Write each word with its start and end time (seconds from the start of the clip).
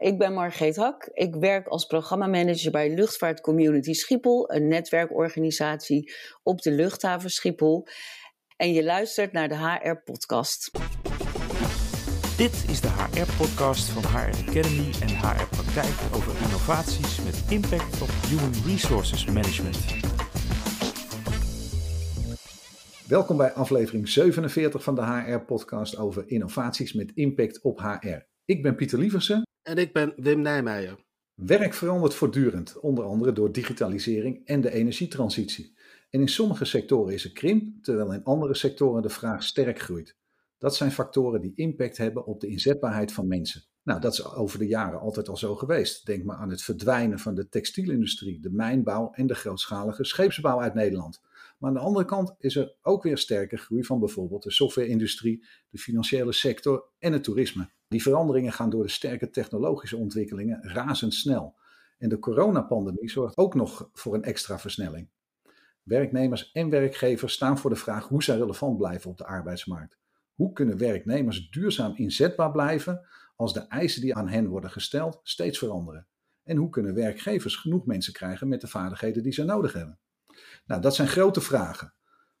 Ik 0.00 0.18
ben 0.18 0.32
Margreet 0.32 0.76
Hak. 0.76 1.10
Ik 1.12 1.34
werk 1.34 1.66
als 1.66 1.84
programmamanager 1.84 2.70
bij 2.70 2.94
Luchtvaart 2.94 3.40
Community 3.40 3.92
Schiphol, 3.92 4.52
een 4.52 4.68
netwerkorganisatie 4.68 6.12
op 6.42 6.62
de 6.62 6.72
luchthaven 6.72 7.30
Schiphol. 7.30 7.86
En 8.56 8.72
je 8.72 8.84
luistert 8.84 9.32
naar 9.32 9.48
de 9.48 9.56
HR-podcast. 9.56 10.70
Dit 12.36 12.64
is 12.68 12.80
de 12.80 12.88
HR-podcast 12.88 13.88
van 13.88 14.02
HR 14.02 14.48
Academy 14.48 14.90
en 15.00 15.08
HR 15.08 15.46
Praktijk 15.50 16.14
over 16.14 16.42
innovaties 16.42 17.22
met 17.24 17.44
impact 17.48 18.02
op 18.02 18.08
Human 18.28 18.52
Resources 18.66 19.24
Management. 19.24 19.78
Welkom 23.06 23.36
bij 23.36 23.52
aflevering 23.52 24.08
47 24.08 24.82
van 24.82 24.94
de 24.94 25.02
HR-podcast 25.02 25.96
over 25.96 26.28
innovaties 26.28 26.92
met 26.92 27.12
impact 27.14 27.62
op 27.62 27.78
HR. 27.78 28.29
Ik 28.50 28.62
ben 28.62 28.74
Pieter 28.74 28.98
Lieversen. 28.98 29.42
En 29.62 29.76
ik 29.76 29.92
ben 29.92 30.12
Wim 30.16 30.40
Nijmeijer. 30.40 31.04
Werk 31.34 31.74
verandert 31.74 32.14
voortdurend, 32.14 32.78
onder 32.78 33.04
andere 33.04 33.32
door 33.32 33.52
digitalisering 33.52 34.46
en 34.46 34.60
de 34.60 34.72
energietransitie. 34.72 35.74
En 36.10 36.20
in 36.20 36.28
sommige 36.28 36.64
sectoren 36.64 37.14
is 37.14 37.24
er 37.24 37.32
krimp, 37.32 37.84
terwijl 37.84 38.12
in 38.12 38.24
andere 38.24 38.54
sectoren 38.54 39.02
de 39.02 39.08
vraag 39.08 39.42
sterk 39.42 39.78
groeit. 39.78 40.16
Dat 40.58 40.76
zijn 40.76 40.92
factoren 40.92 41.40
die 41.40 41.52
impact 41.54 41.96
hebben 41.96 42.26
op 42.26 42.40
de 42.40 42.46
inzetbaarheid 42.46 43.12
van 43.12 43.28
mensen. 43.28 43.62
Nou, 43.82 44.00
dat 44.00 44.12
is 44.12 44.24
over 44.24 44.58
de 44.58 44.66
jaren 44.66 45.00
altijd 45.00 45.28
al 45.28 45.36
zo 45.36 45.56
geweest. 45.56 46.06
Denk 46.06 46.24
maar 46.24 46.36
aan 46.36 46.50
het 46.50 46.62
verdwijnen 46.62 47.18
van 47.18 47.34
de 47.34 47.48
textielindustrie, 47.48 48.40
de 48.40 48.50
mijnbouw 48.50 49.10
en 49.12 49.26
de 49.26 49.34
grootschalige 49.34 50.04
scheepsbouw 50.04 50.60
uit 50.60 50.74
Nederland. 50.74 51.20
Maar 51.58 51.68
aan 51.70 51.76
de 51.76 51.82
andere 51.82 52.04
kant 52.04 52.34
is 52.38 52.56
er 52.56 52.76
ook 52.82 53.02
weer 53.02 53.18
sterke 53.18 53.56
groei 53.56 53.84
van 53.84 53.98
bijvoorbeeld 53.98 54.42
de 54.42 54.52
softwareindustrie, 54.52 55.46
de 55.68 55.78
financiële 55.78 56.32
sector 56.32 56.84
en 56.98 57.12
het 57.12 57.24
toerisme. 57.24 57.70
Die 57.90 58.02
veranderingen 58.02 58.52
gaan 58.52 58.70
door 58.70 58.82
de 58.82 58.88
sterke 58.88 59.30
technologische 59.30 59.96
ontwikkelingen 59.96 60.62
razendsnel. 60.62 61.54
En 61.98 62.08
de 62.08 62.18
coronapandemie 62.18 63.10
zorgt 63.10 63.36
ook 63.36 63.54
nog 63.54 63.90
voor 63.92 64.14
een 64.14 64.22
extra 64.22 64.58
versnelling. 64.58 65.08
Werknemers 65.82 66.52
en 66.52 66.68
werkgevers 66.68 67.32
staan 67.32 67.58
voor 67.58 67.70
de 67.70 67.76
vraag 67.76 68.08
hoe 68.08 68.22
zij 68.22 68.36
relevant 68.36 68.76
blijven 68.76 69.10
op 69.10 69.18
de 69.18 69.26
arbeidsmarkt. 69.26 69.98
Hoe 70.34 70.52
kunnen 70.52 70.78
werknemers 70.78 71.50
duurzaam 71.50 71.96
inzetbaar 71.96 72.50
blijven 72.50 73.06
als 73.36 73.52
de 73.52 73.60
eisen 73.60 74.00
die 74.00 74.14
aan 74.14 74.28
hen 74.28 74.46
worden 74.46 74.70
gesteld 74.70 75.20
steeds 75.22 75.58
veranderen? 75.58 76.06
En 76.42 76.56
hoe 76.56 76.70
kunnen 76.70 76.94
werkgevers 76.94 77.56
genoeg 77.56 77.86
mensen 77.86 78.12
krijgen 78.12 78.48
met 78.48 78.60
de 78.60 78.68
vaardigheden 78.68 79.22
die 79.22 79.32
ze 79.32 79.44
nodig 79.44 79.72
hebben? 79.72 79.98
Nou, 80.66 80.80
dat 80.80 80.94
zijn 80.94 81.08
grote 81.08 81.40
vragen. 81.40 81.94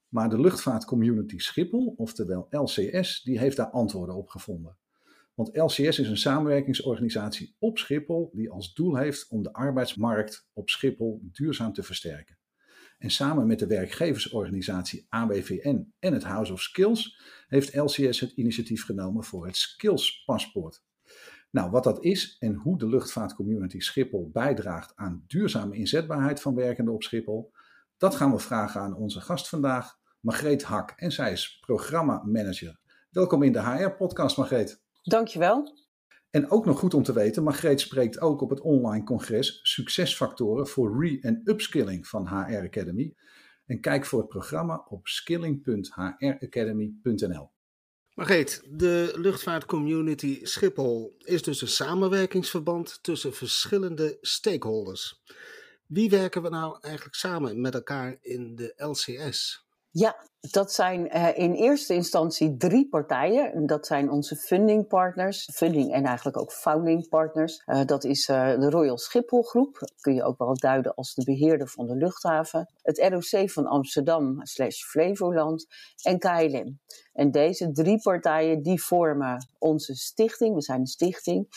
Maar 0.08 0.28
de 0.28 0.40
luchtvaartcommunity 0.40 1.38
Schiphol, 1.38 1.94
oftewel 1.96 2.46
LCS, 2.50 3.22
die 3.22 3.38
heeft 3.38 3.56
daar 3.56 3.70
antwoorden 3.70 4.14
op 4.14 4.28
gevonden. 4.28 4.78
Want 5.40 5.56
LCS 5.56 5.98
is 5.98 6.08
een 6.08 6.16
samenwerkingsorganisatie 6.16 7.56
op 7.58 7.78
Schiphol 7.78 8.30
die 8.32 8.50
als 8.50 8.74
doel 8.74 8.96
heeft 8.96 9.28
om 9.28 9.42
de 9.42 9.52
arbeidsmarkt 9.52 10.48
op 10.52 10.68
Schiphol 10.68 11.20
duurzaam 11.22 11.72
te 11.72 11.82
versterken. 11.82 12.38
En 12.98 13.10
samen 13.10 13.46
met 13.46 13.58
de 13.58 13.66
werkgeversorganisatie 13.66 15.06
AWVN 15.08 15.92
en 15.98 16.12
het 16.12 16.22
House 16.22 16.52
of 16.52 16.60
Skills 16.60 17.20
heeft 17.48 17.74
LCS 17.74 18.20
het 18.20 18.30
initiatief 18.30 18.84
genomen 18.84 19.24
voor 19.24 19.46
het 19.46 19.56
Skills 19.56 20.22
Paspoort. 20.24 20.84
Nou, 21.50 21.70
wat 21.70 21.84
dat 21.84 22.04
is 22.04 22.36
en 22.38 22.54
hoe 22.54 22.78
de 22.78 22.88
luchtvaartcommunity 22.88 23.78
Schiphol 23.78 24.30
bijdraagt 24.32 24.92
aan 24.96 25.24
duurzame 25.26 25.76
inzetbaarheid 25.76 26.40
van 26.40 26.54
werkenden 26.54 26.94
op 26.94 27.02
Schiphol, 27.02 27.52
dat 27.96 28.14
gaan 28.14 28.32
we 28.32 28.38
vragen 28.38 28.80
aan 28.80 28.96
onze 28.96 29.20
gast 29.20 29.48
vandaag, 29.48 29.98
Margreet 30.20 30.62
Hak. 30.62 30.90
En 30.96 31.12
zij 31.12 31.32
is 31.32 31.58
programmamanager. 31.60 32.80
Welkom 33.10 33.42
in 33.42 33.52
de 33.52 33.62
HR-podcast, 33.62 34.36
Margreet. 34.36 34.88
Dankjewel. 35.02 35.78
En 36.30 36.50
ook 36.50 36.66
nog 36.66 36.78
goed 36.78 36.94
om 36.94 37.02
te 37.02 37.12
weten, 37.12 37.42
Margreet 37.42 37.80
spreekt 37.80 38.20
ook 38.20 38.40
op 38.40 38.50
het 38.50 38.60
online 38.60 39.04
congres 39.04 39.60
Succesfactoren 39.62 40.66
voor 40.66 41.04
Re- 41.04 41.18
en 41.20 41.40
Upskilling 41.44 42.06
van 42.06 42.28
HR 42.28 42.64
Academy. 42.64 43.14
En 43.66 43.80
kijk 43.80 44.06
voor 44.06 44.18
het 44.18 44.28
programma 44.28 44.86
op 44.88 45.06
skilling.hracademy.nl. 45.06 47.50
Margreet, 48.14 48.62
de 48.70 49.12
luchtvaartcommunity 49.16 50.44
Schiphol 50.44 51.14
is 51.18 51.42
dus 51.42 51.62
een 51.62 51.68
samenwerkingsverband 51.68 53.02
tussen 53.02 53.34
verschillende 53.34 54.18
stakeholders. 54.20 55.22
Wie 55.86 56.10
werken 56.10 56.42
we 56.42 56.48
nou 56.48 56.78
eigenlijk 56.80 57.14
samen 57.14 57.60
met 57.60 57.74
elkaar 57.74 58.16
in 58.20 58.54
de 58.54 58.72
LCS? 58.76 59.68
Ja, 59.92 60.16
dat 60.40 60.72
zijn 60.72 61.16
uh, 61.16 61.38
in 61.38 61.52
eerste 61.52 61.94
instantie 61.94 62.56
drie 62.56 62.88
partijen. 62.88 63.66
Dat 63.66 63.86
zijn 63.86 64.10
onze 64.10 64.36
funding 64.36 64.86
partners, 64.86 65.48
funding 65.52 65.92
en 65.92 66.04
eigenlijk 66.04 66.40
ook 66.40 66.52
founding 66.52 67.08
partners. 67.08 67.62
Uh, 67.66 67.84
dat 67.84 68.04
is 68.04 68.28
uh, 68.28 68.60
de 68.60 68.70
Royal 68.70 68.98
Schiphol 68.98 69.42
Groep, 69.42 69.90
kun 70.00 70.14
je 70.14 70.24
ook 70.24 70.38
wel 70.38 70.54
duiden 70.54 70.94
als 70.94 71.14
de 71.14 71.24
beheerder 71.24 71.68
van 71.68 71.86
de 71.86 71.94
luchthaven. 71.94 72.72
Het 72.82 72.98
ROC 72.98 73.50
van 73.50 73.66
Amsterdam 73.66 74.46
slash 74.46 74.82
Flevoland 74.82 75.66
en 76.02 76.18
KLM. 76.18 76.80
En 77.12 77.30
deze 77.30 77.72
drie 77.72 78.00
partijen 78.02 78.62
die 78.62 78.82
vormen 78.82 79.48
onze 79.58 79.94
stichting, 79.94 80.54
we 80.54 80.62
zijn 80.62 80.80
een 80.80 80.86
stichting. 80.86 81.48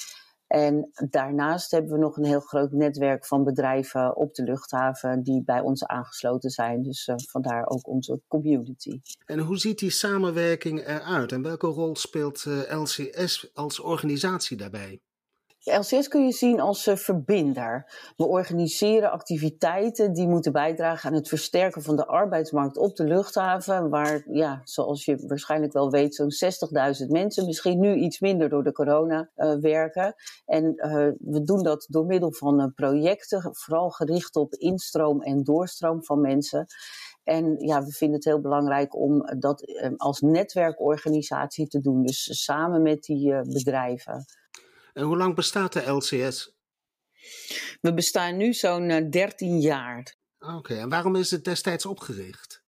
En 0.53 0.91
daarnaast 1.09 1.71
hebben 1.71 1.91
we 1.91 1.97
nog 1.97 2.17
een 2.17 2.25
heel 2.25 2.39
groot 2.39 2.71
netwerk 2.71 3.25
van 3.25 3.43
bedrijven 3.43 4.15
op 4.15 4.33
de 4.33 4.43
luchthaven 4.43 5.23
die 5.23 5.43
bij 5.43 5.59
ons 5.59 5.85
aangesloten 5.85 6.49
zijn. 6.49 6.83
Dus 6.83 7.07
uh, 7.07 7.15
vandaar 7.17 7.67
ook 7.67 7.87
onze 7.87 8.21
community. 8.27 9.01
En 9.25 9.39
hoe 9.39 9.57
ziet 9.57 9.79
die 9.79 9.89
samenwerking 9.89 10.87
eruit 10.87 11.31
en 11.31 11.41
welke 11.41 11.67
rol 11.67 11.95
speelt 11.95 12.45
eh, 12.45 12.79
LCS 12.81 13.49
als 13.53 13.79
organisatie 13.79 14.57
daarbij? 14.57 14.99
LCS 15.63 16.07
kun 16.07 16.25
je 16.25 16.31
zien 16.31 16.59
als 16.59 16.87
uh, 16.87 16.95
verbinder. 16.95 17.91
We 18.17 18.25
organiseren 18.25 19.11
activiteiten 19.11 20.13
die 20.13 20.27
moeten 20.27 20.51
bijdragen 20.51 21.09
aan 21.09 21.15
het 21.15 21.27
versterken 21.27 21.81
van 21.81 21.95
de 21.95 22.05
arbeidsmarkt 22.05 22.77
op 22.77 22.95
de 22.95 23.03
luchthaven, 23.03 23.89
waar, 23.89 24.23
ja, 24.31 24.61
zoals 24.63 25.05
je 25.05 25.23
waarschijnlijk 25.27 25.73
wel 25.73 25.91
weet, 25.91 26.15
zo'n 26.15 26.31
60.000 27.05 27.07
mensen, 27.07 27.45
misschien 27.45 27.79
nu 27.79 27.95
iets 27.95 28.19
minder 28.19 28.49
door 28.49 28.63
de 28.63 28.71
corona, 28.71 29.29
uh, 29.35 29.55
werken. 29.55 30.15
En 30.45 30.73
uh, 30.75 30.91
we 31.19 31.43
doen 31.43 31.63
dat 31.63 31.87
door 31.89 32.05
middel 32.05 32.33
van 32.33 32.73
projecten, 32.75 33.55
vooral 33.55 33.89
gericht 33.89 34.35
op 34.35 34.53
instroom 34.53 35.21
en 35.21 35.43
doorstroom 35.43 36.03
van 36.03 36.21
mensen. 36.21 36.65
En 37.23 37.55
ja, 37.57 37.83
we 37.83 37.91
vinden 37.91 38.15
het 38.15 38.25
heel 38.25 38.41
belangrijk 38.41 38.95
om 38.95 39.39
dat 39.39 39.63
als 39.97 40.19
netwerkorganisatie 40.19 41.67
te 41.67 41.79
doen, 41.79 42.03
dus 42.03 42.43
samen 42.43 42.81
met 42.81 43.03
die 43.03 43.41
bedrijven. 43.41 44.25
En 44.93 45.03
hoe 45.03 45.17
lang 45.17 45.35
bestaat 45.35 45.73
de 45.73 45.91
LCS? 45.91 46.55
We 47.81 47.93
bestaan 47.93 48.37
nu 48.37 48.53
zo'n 48.53 49.07
13 49.09 49.49
eh, 49.49 49.61
jaar. 49.61 50.15
Oké, 50.39 50.75
en 50.75 50.89
waarom 50.89 51.15
is 51.15 51.31
het 51.31 51.43
destijds 51.43 51.85
opgericht? 51.85 52.63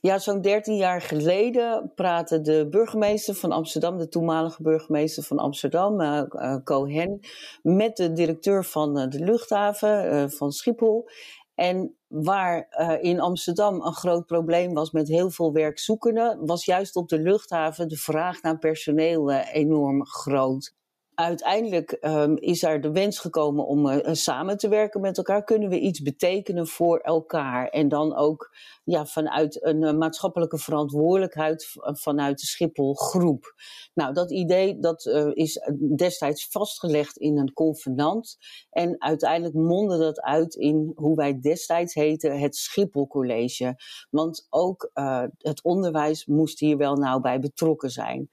Ja, 0.00 0.18
zo'n 0.18 0.40
13 0.40 0.76
jaar 0.76 1.00
geleden 1.00 1.92
praatte 1.94 2.40
de 2.40 2.68
burgemeester 2.70 3.34
van 3.34 3.52
Amsterdam, 3.52 3.98
de 3.98 4.08
toenmalige 4.08 4.62
burgemeester 4.62 5.22
van 5.22 5.38
Amsterdam, 5.38 6.00
uh, 6.00 6.22
uh, 6.28 6.56
Cohen, 6.64 7.20
met 7.62 7.96
de 7.96 8.12
directeur 8.12 8.64
van 8.64 9.08
de 9.08 9.24
luchthaven 9.24 10.30
van 10.30 10.52
Schiphol. 10.52 11.08
En 11.54 11.96
waar 12.06 12.68
in 13.00 13.20
Amsterdam 13.20 13.82
een 13.82 13.94
groot 13.94 14.26
probleem 14.26 14.74
was 14.74 14.90
met 14.90 15.08
heel 15.08 15.30
veel 15.30 15.52
werkzoekenden, 15.52 16.46
was 16.46 16.64
juist 16.64 16.96
op 16.96 17.08
de 17.08 17.18
luchthaven 17.18 17.88
de 17.88 17.96
vraag 17.96 18.42
naar 18.42 18.58
personeel 18.58 19.32
enorm 19.32 20.06
groot 20.06 20.76
uiteindelijk 21.18 21.98
um, 22.00 22.36
is 22.36 22.62
er 22.62 22.80
de 22.80 22.90
wens 22.90 23.18
gekomen 23.18 23.66
om 23.66 23.86
uh, 23.86 23.96
samen 24.02 24.56
te 24.56 24.68
werken 24.68 25.00
met 25.00 25.16
elkaar. 25.16 25.44
Kunnen 25.44 25.68
we 25.68 25.78
iets 25.78 26.02
betekenen 26.02 26.66
voor 26.66 26.98
elkaar? 26.98 27.68
En 27.68 27.88
dan 27.88 28.16
ook 28.16 28.56
ja, 28.84 29.06
vanuit 29.06 29.64
een 29.64 29.82
uh, 29.82 29.92
maatschappelijke 29.92 30.58
verantwoordelijkheid 30.58 31.76
vanuit 31.80 32.38
de 32.38 32.46
Schiphol 32.46 32.94
groep. 32.94 33.54
Nou, 33.94 34.12
dat 34.12 34.30
idee 34.30 34.78
dat, 34.78 35.06
is 35.32 35.60
destijds 35.96 36.48
vastgelegd 36.50 37.16
in 37.16 37.38
een 37.38 37.52
convenant. 37.52 38.36
En 38.70 38.94
uiteindelijk 38.98 39.54
mondde 39.54 39.98
dat 39.98 40.20
uit 40.20 40.54
in 40.54 40.92
hoe 40.94 41.16
wij 41.16 41.40
destijds 41.40 41.94
heten 41.94 42.38
het 42.38 42.56
Schiphol 42.56 43.06
College. 43.06 43.76
Want 44.10 44.46
ook 44.50 44.90
het 45.38 45.62
onderwijs 45.62 46.26
moest 46.26 46.60
hier 46.60 46.76
wel 46.76 46.96
nauw 46.96 47.20
bij 47.20 47.38
betrokken 47.38 47.90
zijn. 47.90 48.30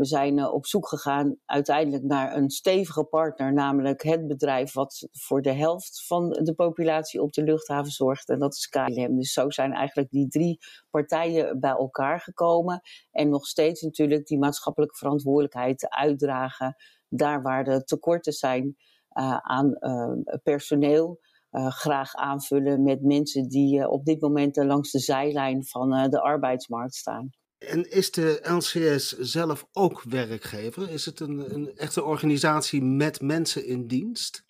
We 0.00 0.06
zijn 0.06 0.38
uh, 0.38 0.52
op 0.52 0.66
zoek 0.66 0.88
gegaan 0.88 1.36
uiteindelijk 1.44 2.04
naar 2.04 2.36
een 2.36 2.50
stevige 2.50 3.04
partner, 3.04 3.52
namelijk 3.52 4.02
het 4.02 4.26
bedrijf 4.26 4.72
wat 4.72 5.08
voor 5.12 5.42
de 5.42 5.52
helft 5.52 6.06
van 6.06 6.30
de 6.30 6.54
populatie 6.54 7.22
op 7.22 7.32
de 7.32 7.42
luchthaven 7.42 7.92
zorgt. 7.92 8.28
En 8.28 8.38
dat 8.38 8.54
is 8.54 8.68
KLM. 8.68 9.16
Dus 9.16 9.32
zo 9.32 9.50
zijn 9.50 9.72
eigenlijk 9.72 10.10
die 10.10 10.28
drie 10.28 10.58
partijen 10.90 11.60
bij 11.60 11.70
elkaar 11.70 12.20
gekomen. 12.20 12.80
En 13.10 13.28
nog 13.28 13.46
steeds 13.46 13.82
natuurlijk 13.82 14.26
die 14.26 14.38
maatschappelijke 14.38 14.96
verantwoordelijkheid 14.96 15.88
uitdragen. 15.88 16.76
Daar 17.08 17.42
waar 17.42 17.64
de 17.64 17.84
tekorten 17.84 18.32
zijn 18.32 18.76
uh, 19.12 19.36
aan 19.36 19.76
uh, 19.80 20.36
personeel. 20.42 21.20
Graag 21.50 22.14
aanvullen 22.14 22.82
met 22.82 23.02
mensen 23.02 23.48
die 23.48 23.88
op 23.88 24.04
dit 24.04 24.20
moment 24.20 24.56
langs 24.56 24.90
de 24.90 24.98
zijlijn 24.98 25.64
van 25.64 26.10
de 26.10 26.20
arbeidsmarkt 26.20 26.94
staan. 26.94 27.30
En 27.60 27.90
is 27.90 28.10
de 28.10 28.40
LCS 28.42 29.18
zelf 29.18 29.66
ook 29.72 30.02
werkgever? 30.02 30.90
Is 30.90 31.04
het 31.04 31.20
een, 31.20 31.54
een 31.54 31.76
echte 31.76 32.02
organisatie 32.02 32.82
met 32.82 33.20
mensen 33.20 33.66
in 33.66 33.86
dienst? 33.86 34.44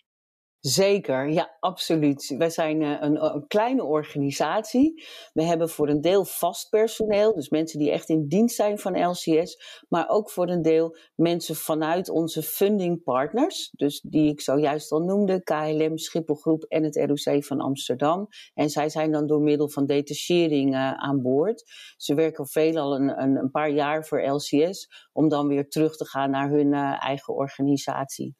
Zeker, 0.61 1.29
ja, 1.29 1.57
absoluut. 1.59 2.35
Wij 2.37 2.49
zijn 2.49 2.81
eh, 2.81 2.97
een, 2.99 3.25
een, 3.25 3.47
kleine 3.47 3.83
organisatie. 3.83 5.03
We 5.33 5.43
hebben 5.43 5.69
voor 5.69 5.89
een 5.89 6.01
deel 6.01 6.25
vast 6.25 6.69
personeel, 6.69 7.33
dus 7.33 7.49
mensen 7.49 7.79
die 7.79 7.91
echt 7.91 8.09
in 8.09 8.27
dienst 8.27 8.55
zijn 8.55 8.79
van 8.79 9.07
LCS, 9.09 9.83
maar 9.89 10.09
ook 10.09 10.29
voor 10.29 10.49
een 10.49 10.61
deel 10.61 10.97
mensen 11.15 11.55
vanuit 11.55 12.09
onze 12.09 12.43
funding 12.43 13.03
partners, 13.03 13.69
dus 13.71 14.01
die 14.01 14.29
ik 14.29 14.41
zojuist 14.41 14.91
al 14.91 14.99
noemde, 14.99 15.43
KLM, 15.43 15.97
Schipholgroep 15.97 16.63
en 16.63 16.83
het 16.83 16.95
ROC 16.95 17.43
van 17.43 17.59
Amsterdam. 17.59 18.27
En 18.53 18.69
zij 18.69 18.89
zijn 18.89 19.11
dan 19.11 19.27
door 19.27 19.41
middel 19.41 19.69
van 19.69 19.85
detachering 19.85 20.73
uh, 20.73 20.91
aan 20.93 21.21
boord. 21.21 21.63
Ze 21.97 22.13
werken 22.13 22.47
veelal 22.47 22.95
een, 22.95 23.21
een, 23.21 23.35
een, 23.35 23.51
paar 23.51 23.69
jaar 23.69 24.05
voor 24.05 24.21
LCS, 24.21 25.07
om 25.11 25.29
dan 25.29 25.47
weer 25.47 25.69
terug 25.69 25.97
te 25.97 26.05
gaan 26.05 26.29
naar 26.29 26.49
hun 26.49 26.73
eigen 26.99 27.33
organisatie. 27.33 28.35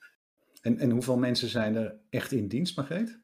En, 0.62 0.78
en 0.78 0.92
hoeveel 0.92 1.18
mensen 1.18 1.50
zijn 1.50 1.76
er 1.76 2.00
echt 2.10 2.32
in 2.32 2.48
dienst, 2.48 2.76
Margreet? 2.78 3.20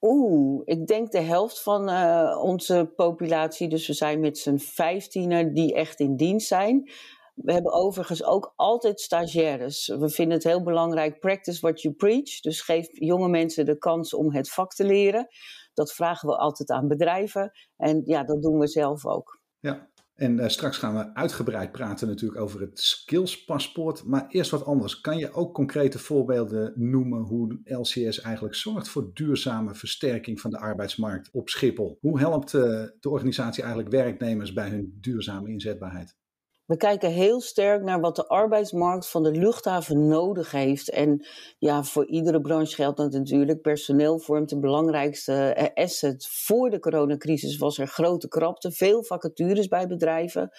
Oeh, 0.00 0.62
ik 0.64 0.86
denk 0.86 1.10
de 1.10 1.20
helft 1.20 1.62
van 1.62 1.88
uh, 1.90 2.40
onze 2.42 2.92
populatie. 2.96 3.68
Dus 3.68 3.86
we 3.86 3.92
zijn 3.92 4.20
met 4.20 4.38
z'n 4.38 4.56
vijftienen 4.56 5.54
die 5.54 5.74
echt 5.74 6.00
in 6.00 6.16
dienst 6.16 6.46
zijn. 6.46 6.90
We 7.34 7.52
hebben 7.52 7.72
overigens 7.72 8.24
ook 8.24 8.52
altijd 8.56 9.00
stagiaires. 9.00 9.86
We 9.86 10.08
vinden 10.08 10.34
het 10.34 10.44
heel 10.44 10.62
belangrijk, 10.62 11.20
practice 11.20 11.60
what 11.60 11.82
you 11.82 11.94
preach. 11.94 12.40
Dus 12.40 12.60
geef 12.60 12.88
jonge 12.92 13.28
mensen 13.28 13.64
de 13.64 13.78
kans 13.78 14.14
om 14.14 14.34
het 14.34 14.50
vak 14.50 14.74
te 14.74 14.84
leren. 14.84 15.28
Dat 15.72 15.92
vragen 15.92 16.28
we 16.28 16.36
altijd 16.36 16.70
aan 16.70 16.88
bedrijven. 16.88 17.52
En 17.76 18.02
ja, 18.04 18.24
dat 18.24 18.42
doen 18.42 18.58
we 18.58 18.66
zelf 18.66 19.06
ook. 19.06 19.40
Ja, 19.58 19.88
en 20.14 20.38
uh, 20.38 20.48
straks 20.48 20.78
gaan 20.78 20.94
we 20.94 21.14
uitgebreid 21.14 21.72
praten 21.72 22.08
natuurlijk 22.08 22.40
over 22.40 22.60
het 22.60 22.80
skillspaspoort. 22.80 24.04
Maar 24.04 24.26
eerst 24.28 24.50
wat 24.50 24.64
anders. 24.64 25.00
Kan 25.00 25.18
je 25.18 25.32
ook 25.32 25.54
concrete 25.54 25.98
voorbeelden 25.98 26.72
noemen 26.74 27.20
hoe 27.20 27.58
LCS 27.64 28.20
eigenlijk 28.20 28.54
zorgt 28.54 28.88
voor 28.88 29.10
duurzame 29.14 29.74
versterking 29.74 30.40
van 30.40 30.50
de 30.50 30.58
arbeidsmarkt 30.58 31.28
op 31.32 31.48
Schiphol? 31.48 31.98
Hoe 32.00 32.18
helpt 32.18 32.52
uh, 32.52 32.62
de 33.00 33.10
organisatie 33.10 33.62
eigenlijk 33.62 33.92
werknemers 33.92 34.52
bij 34.52 34.68
hun 34.68 34.98
duurzame 35.00 35.48
inzetbaarheid? 35.48 36.16
We 36.66 36.76
kijken 36.76 37.10
heel 37.10 37.40
sterk 37.40 37.82
naar 37.82 38.00
wat 38.00 38.16
de 38.16 38.28
arbeidsmarkt 38.28 39.08
van 39.08 39.22
de 39.22 39.30
luchthaven 39.30 40.08
nodig 40.08 40.50
heeft. 40.50 40.90
En 40.90 41.26
ja, 41.58 41.82
voor 41.82 42.06
iedere 42.06 42.40
branche 42.40 42.74
geldt 42.74 42.96
dat 42.96 43.12
natuurlijk. 43.12 43.60
Personeel 43.60 44.18
vormt 44.18 44.48
de 44.48 44.58
belangrijkste 44.58 45.32
eh, 45.32 45.84
asset. 45.84 46.26
Voor 46.30 46.70
de 46.70 46.78
coronacrisis 46.78 47.58
was 47.58 47.78
er 47.78 47.86
grote 47.86 48.28
krapte, 48.28 48.72
veel 48.72 49.04
vacatures 49.04 49.68
bij 49.68 49.86
bedrijven. 49.86 50.50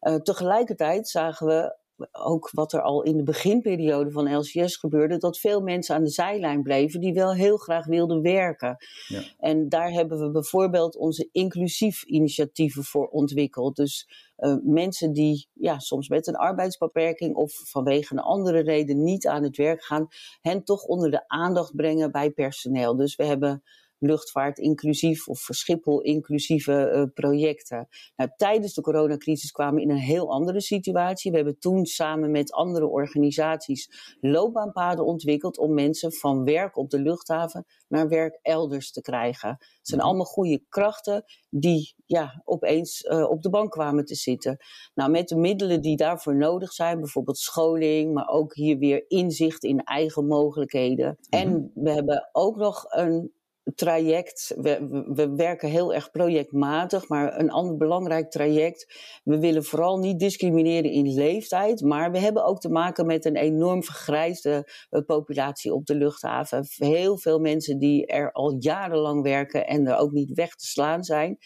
Uh, 0.00 0.14
tegelijkertijd 0.14 1.08
zagen 1.08 1.46
we 1.46 1.78
ook 2.12 2.50
wat 2.50 2.72
er 2.72 2.82
al 2.82 3.02
in 3.02 3.16
de 3.16 3.22
beginperiode 3.22 4.10
van 4.10 4.36
LCS 4.36 4.76
gebeurde, 4.76 5.16
dat 5.16 5.38
veel 5.38 5.60
mensen 5.60 5.94
aan 5.94 6.04
de 6.04 6.10
zijlijn 6.10 6.62
bleven 6.62 7.00
die 7.00 7.12
wel 7.12 7.34
heel 7.34 7.56
graag 7.56 7.86
wilden 7.86 8.22
werken. 8.22 8.76
Ja. 9.08 9.22
En 9.38 9.68
daar 9.68 9.90
hebben 9.90 10.18
we 10.18 10.30
bijvoorbeeld 10.30 10.96
onze 10.96 11.28
inclusief 11.32 12.04
initiatieven 12.04 12.84
voor 12.84 13.06
ontwikkeld. 13.06 13.76
Dus 13.76 14.08
uh, 14.38 14.56
mensen 14.62 15.12
die 15.12 15.48
ja, 15.52 15.78
soms 15.78 16.08
met 16.08 16.26
een 16.26 16.36
arbeidsbeperking 16.36 17.34
of 17.34 17.52
vanwege 17.52 18.14
een 18.14 18.20
andere 18.20 18.60
reden 18.60 19.02
niet 19.02 19.26
aan 19.26 19.42
het 19.42 19.56
werk 19.56 19.84
gaan, 19.84 20.08
hen 20.40 20.64
toch 20.64 20.84
onder 20.84 21.10
de 21.10 21.28
aandacht 21.28 21.76
brengen 21.76 22.10
bij 22.10 22.30
personeel. 22.30 22.96
Dus 22.96 23.16
we 23.16 23.24
hebben 23.24 23.62
luchtvaart 24.00 24.58
inclusief 24.58 25.28
of 25.28 25.38
Schiphol 25.50 26.00
inclusieve 26.00 26.92
uh, 26.94 27.02
projecten. 27.14 27.88
Nou, 28.16 28.30
tijdens 28.36 28.74
de 28.74 28.82
coronacrisis 28.82 29.50
kwamen 29.50 29.74
we 29.74 29.80
in 29.80 29.90
een 29.90 29.96
heel 29.96 30.30
andere 30.30 30.60
situatie. 30.60 31.30
We 31.30 31.36
hebben 31.36 31.58
toen 31.58 31.86
samen 31.86 32.30
met 32.30 32.52
andere 32.52 32.86
organisaties 32.86 34.16
loopbaanpaden 34.20 35.04
ontwikkeld 35.04 35.58
om 35.58 35.74
mensen 35.74 36.12
van 36.12 36.44
werk 36.44 36.76
op 36.76 36.90
de 36.90 37.00
luchthaven 37.00 37.66
naar 37.88 38.08
werk 38.08 38.38
elders 38.42 38.92
te 38.92 39.00
krijgen. 39.00 39.48
Het 39.48 39.78
zijn 39.82 40.00
mhm. 40.00 40.08
allemaal 40.08 40.26
goede 40.26 40.64
krachten 40.68 41.24
die 41.50 41.94
ja, 42.06 42.42
opeens 42.44 43.02
uh, 43.02 43.30
op 43.30 43.42
de 43.42 43.50
bank 43.50 43.70
kwamen 43.70 44.04
te 44.04 44.14
zitten. 44.14 44.56
Nou, 44.94 45.10
met 45.10 45.28
de 45.28 45.36
middelen 45.36 45.82
die 45.82 45.96
daarvoor 45.96 46.36
nodig 46.36 46.72
zijn, 46.72 47.00
bijvoorbeeld 47.00 47.38
scholing, 47.38 48.14
maar 48.14 48.28
ook 48.28 48.54
hier 48.54 48.78
weer 48.78 49.04
inzicht 49.08 49.64
in 49.64 49.82
eigen 49.84 50.26
mogelijkheden. 50.26 51.06
Mm 51.06 51.38
En 51.38 51.70
we 51.74 51.90
hebben 51.90 52.28
ook 52.32 52.56
nog 52.56 52.84
een 52.88 53.32
traject. 53.74 54.54
We, 54.56 55.04
we, 55.14 55.34
werken 55.34 55.68
heel 55.68 55.94
erg 55.94 56.10
projectmatig, 56.10 57.08
maar 57.08 57.38
een 57.38 57.50
ander 57.50 57.76
belangrijk 57.76 58.30
traject. 58.30 58.94
We 59.24 59.38
willen 59.38 59.64
vooral 59.64 59.98
niet 59.98 60.18
discrimineren 60.18 60.90
in 60.90 61.14
leeftijd, 61.14 61.80
maar 61.80 62.10
we 62.12 62.18
hebben 62.18 62.44
ook 62.44 62.60
te 62.60 62.68
maken 62.68 63.06
met 63.06 63.24
een 63.24 63.36
enorm 63.36 63.82
vergrijsde 63.82 64.68
populatie 65.06 65.74
op 65.74 65.86
de 65.86 65.94
luchthaven. 65.94 66.66
Heel 66.76 67.18
veel 67.18 67.38
mensen 67.38 67.78
die 67.78 68.06
er 68.06 68.32
al 68.32 68.56
jarenlang 68.58 69.22
werken 69.22 69.66
en 69.66 69.86
er 69.86 69.96
ook 69.96 70.12
niet 70.12 70.32
weg 70.34 70.54
te 70.54 70.66
slaan 70.66 71.04
zijn. 71.04 71.38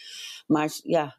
Maar 0.47 0.79
ja, 0.83 1.15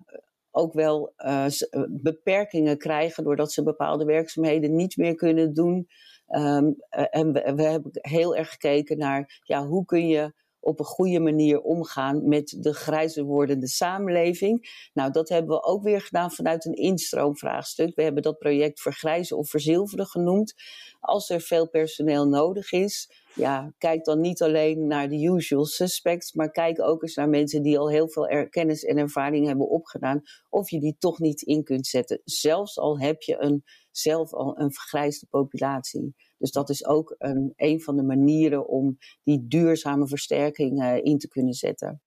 ook 0.51 0.73
wel 0.73 1.13
uh, 1.17 1.47
beperkingen 1.89 2.79
krijgen 2.79 3.25
doordat 3.25 3.53
ze 3.53 3.63
bepaalde 3.63 4.05
werkzaamheden 4.05 4.75
niet 4.75 4.97
meer 4.97 5.15
kunnen 5.15 5.55
doen. 5.55 5.89
Um, 6.29 6.77
en 6.91 7.33
we, 7.33 7.53
we 7.55 7.63
hebben 7.63 7.91
heel 7.93 8.37
erg 8.37 8.51
gekeken 8.51 8.99
naar 8.99 9.41
ja, 9.43 9.67
hoe 9.67 9.85
kun 9.85 10.09
je 10.09 10.35
op 10.67 10.79
een 10.79 10.85
goede 10.85 11.21
manier 11.21 11.61
omgaan 11.61 12.29
met 12.29 12.57
de 12.61 12.75
grijzer 12.75 13.25
wordende 13.25 13.69
samenleving. 13.69 14.89
Nou, 14.95 15.11
dat 15.11 15.29
hebben 15.29 15.57
we 15.57 15.63
ook 15.63 15.83
weer 15.83 16.01
gedaan 16.01 16.31
vanuit 16.31 16.65
een 16.65 16.75
instroomvraagstuk. 16.75 17.95
We 17.95 18.03
hebben 18.03 18.23
dat 18.23 18.39
project 18.39 18.81
vergrijzen 18.81 19.37
of 19.37 19.49
verzilveren 19.49 20.07
genoemd. 20.07 20.55
Als 21.01 21.31
er 21.31 21.41
veel 21.41 21.69
personeel 21.69 22.29
nodig 22.29 22.73
is, 22.73 23.11
ja, 23.35 23.75
kijk 23.79 24.05
dan 24.05 24.21
niet 24.21 24.43
alleen 24.43 24.87
naar 24.87 25.09
de 25.09 25.23
usual 25.23 25.65
suspects, 25.65 26.33
maar 26.33 26.51
kijk 26.51 26.83
ook 26.83 27.03
eens 27.03 27.15
naar 27.15 27.29
mensen 27.29 27.63
die 27.63 27.79
al 27.79 27.91
heel 27.91 28.09
veel 28.09 28.49
kennis 28.51 28.85
en 28.85 28.99
ervaring 28.99 29.47
hebben 29.47 29.69
opgedaan, 29.69 30.23
of 30.49 30.71
je 30.71 30.81
die 30.81 30.97
toch 30.99 31.19
niet 31.19 31.43
in 31.43 31.65
kunt 31.65 31.87
zetten. 31.87 32.21
Zelfs 32.25 32.79
al 32.79 32.99
heb 32.99 33.23
je 33.23 33.37
een, 33.43 33.65
zelf 33.99 34.33
al 34.33 34.61
een 34.61 34.73
vergrijsde 34.73 35.27
populatie. 35.31 36.15
Dus 36.39 36.51
dat 36.51 36.71
is 36.71 36.87
ook 36.87 37.15
een, 37.19 37.53
een 37.57 37.81
van 37.81 37.97
de 37.97 38.03
manieren 38.03 38.69
om 38.69 38.97
die 39.23 39.47
duurzame 39.49 40.09
versterking 40.09 40.83
uh, 40.83 40.97
in 41.05 41.19
te 41.19 41.29
kunnen 41.29 41.55
zetten. 41.55 42.01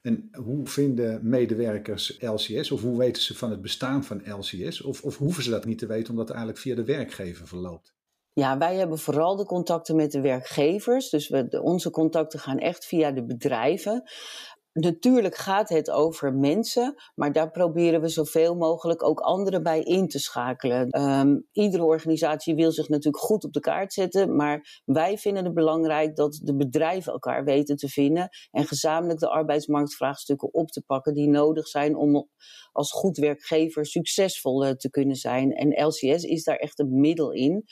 En 0.00 0.28
hoe 0.32 0.66
vinden 0.66 1.28
medewerkers 1.28 2.16
LCS 2.20 2.70
of 2.70 2.80
hoe 2.82 2.98
weten 2.98 3.22
ze 3.22 3.36
van 3.36 3.50
het 3.50 3.62
bestaan 3.62 4.04
van 4.04 4.22
LCS? 4.38 4.82
Of, 4.82 5.02
of 5.02 5.18
hoeven 5.18 5.42
ze 5.42 5.50
dat 5.50 5.64
niet 5.64 5.78
te 5.78 5.86
weten 5.86 6.10
omdat 6.10 6.28
het 6.28 6.36
eigenlijk 6.36 6.66
via 6.66 6.74
de 6.74 6.84
werkgever 6.84 7.46
verloopt? 7.46 7.94
Ja, 8.32 8.58
wij 8.58 8.76
hebben 8.76 8.98
vooral 8.98 9.36
de 9.36 9.44
contacten 9.44 9.96
met 9.96 10.12
de 10.12 10.20
werkgevers. 10.20 11.10
Dus 11.10 11.28
we, 11.28 11.62
onze 11.62 11.90
contacten 11.90 12.38
gaan 12.38 12.58
echt 12.58 12.86
via 12.86 13.10
de 13.10 13.24
bedrijven. 13.24 14.02
Natuurlijk 14.78 15.36
gaat 15.36 15.68
het 15.68 15.90
over 15.90 16.34
mensen, 16.34 16.94
maar 17.14 17.32
daar 17.32 17.50
proberen 17.50 18.00
we 18.00 18.08
zoveel 18.08 18.54
mogelijk 18.54 19.02
ook 19.02 19.20
anderen 19.20 19.62
bij 19.62 19.82
in 19.82 20.08
te 20.08 20.18
schakelen. 20.18 21.00
Um, 21.02 21.46
iedere 21.52 21.84
organisatie 21.84 22.54
wil 22.54 22.72
zich 22.72 22.88
natuurlijk 22.88 23.24
goed 23.24 23.44
op 23.44 23.52
de 23.52 23.60
kaart 23.60 23.92
zetten, 23.92 24.36
maar 24.36 24.82
wij 24.84 25.18
vinden 25.18 25.44
het 25.44 25.54
belangrijk 25.54 26.16
dat 26.16 26.40
de 26.42 26.56
bedrijven 26.56 27.12
elkaar 27.12 27.44
weten 27.44 27.76
te 27.76 27.88
vinden 27.88 28.28
en 28.50 28.64
gezamenlijk 28.64 29.20
de 29.20 29.28
arbeidsmarktvraagstukken 29.28 30.54
op 30.54 30.68
te 30.68 30.82
pakken 30.82 31.14
die 31.14 31.28
nodig 31.28 31.66
zijn 31.66 31.96
om 31.96 32.28
als 32.72 32.92
goed 32.92 33.16
werkgever 33.16 33.86
succesvol 33.86 34.66
uh, 34.66 34.70
te 34.70 34.90
kunnen 34.90 35.16
zijn. 35.16 35.52
En 35.52 35.84
LCS 35.86 36.22
is 36.22 36.44
daar 36.44 36.56
echt 36.56 36.78
een 36.78 37.00
middel 37.00 37.32
in 37.32 37.64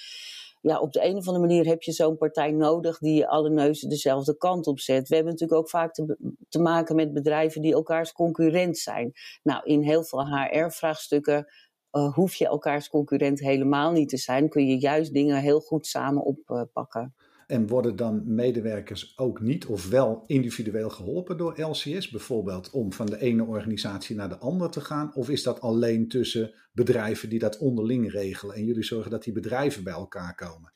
ja, 0.64 0.80
op 0.80 0.92
de 0.92 1.04
een 1.04 1.16
of 1.16 1.26
andere 1.26 1.46
manier 1.46 1.66
heb 1.66 1.82
je 1.82 1.92
zo'n 1.92 2.16
partij 2.16 2.50
nodig 2.50 2.98
die 2.98 3.26
alle 3.26 3.50
neuzen 3.50 3.88
dezelfde 3.88 4.36
kant 4.36 4.66
op 4.66 4.80
zet. 4.80 5.08
We 5.08 5.14
hebben 5.14 5.32
natuurlijk 5.32 5.60
ook 5.60 5.70
vaak 5.70 5.94
te, 5.94 6.18
te 6.48 6.58
maken 6.58 6.96
met 6.96 7.12
bedrijven 7.12 7.62
die 7.62 7.72
elkaars 7.72 8.12
concurrent 8.12 8.78
zijn. 8.78 9.12
Nou, 9.42 9.64
in 9.64 9.82
heel 9.82 10.04
veel 10.04 10.28
HR-vraagstukken 10.28 11.46
uh, 11.92 12.14
hoef 12.14 12.34
je 12.34 12.46
elkaars 12.46 12.88
concurrent 12.88 13.40
helemaal 13.40 13.92
niet 13.92 14.08
te 14.08 14.16
zijn. 14.16 14.48
Kun 14.48 14.66
je 14.66 14.78
juist 14.78 15.12
dingen 15.12 15.40
heel 15.40 15.60
goed 15.60 15.86
samen 15.86 16.22
oppakken. 16.22 17.14
En 17.46 17.66
worden 17.66 17.96
dan 17.96 18.34
medewerkers 18.34 19.18
ook 19.18 19.40
niet 19.40 19.66
of 19.66 19.88
wel 19.88 20.24
individueel 20.26 20.90
geholpen 20.90 21.36
door 21.36 21.60
LCS, 21.60 22.10
bijvoorbeeld 22.10 22.70
om 22.70 22.92
van 22.92 23.06
de 23.06 23.20
ene 23.20 23.44
organisatie 23.44 24.16
naar 24.16 24.28
de 24.28 24.38
andere 24.38 24.70
te 24.70 24.80
gaan? 24.80 25.14
Of 25.14 25.28
is 25.28 25.42
dat 25.42 25.60
alleen 25.60 26.08
tussen 26.08 26.54
bedrijven 26.72 27.28
die 27.28 27.38
dat 27.38 27.58
onderling 27.58 28.12
regelen 28.12 28.54
en 28.54 28.64
jullie 28.64 28.84
zorgen 28.84 29.10
dat 29.10 29.24
die 29.24 29.32
bedrijven 29.32 29.84
bij 29.84 29.92
elkaar 29.92 30.34
komen? 30.34 30.72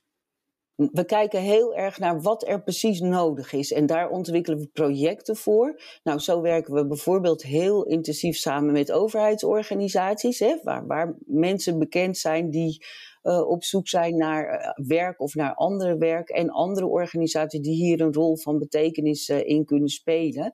We 0.92 1.04
kijken 1.04 1.40
heel 1.40 1.74
erg 1.74 1.98
naar 1.98 2.20
wat 2.20 2.48
er 2.48 2.62
precies 2.62 3.00
nodig 3.00 3.52
is 3.52 3.72
en 3.72 3.86
daar 3.86 4.10
ontwikkelen 4.10 4.58
we 4.58 4.66
projecten 4.66 5.36
voor. 5.36 5.80
Nou, 6.02 6.18
zo 6.18 6.40
werken 6.40 6.74
we 6.74 6.86
bijvoorbeeld 6.86 7.42
heel 7.42 7.84
intensief 7.84 8.36
samen 8.36 8.72
met 8.72 8.92
overheidsorganisaties, 8.92 10.38
hè, 10.38 10.56
waar, 10.62 10.86
waar 10.86 11.14
mensen 11.26 11.78
bekend 11.78 12.18
zijn 12.18 12.50
die 12.50 12.84
op 13.36 13.64
zoek 13.64 13.88
zijn 13.88 14.16
naar 14.16 14.74
werk 14.86 15.20
of 15.20 15.34
naar 15.34 15.54
andere 15.54 15.96
werk. 15.96 16.28
En 16.28 16.50
andere 16.50 16.86
organisaties 16.86 17.60
die 17.60 17.74
hier 17.74 18.00
een 18.00 18.12
rol 18.12 18.36
van 18.36 18.58
betekenis 18.58 19.28
in 19.28 19.64
kunnen 19.64 19.88
spelen. 19.88 20.52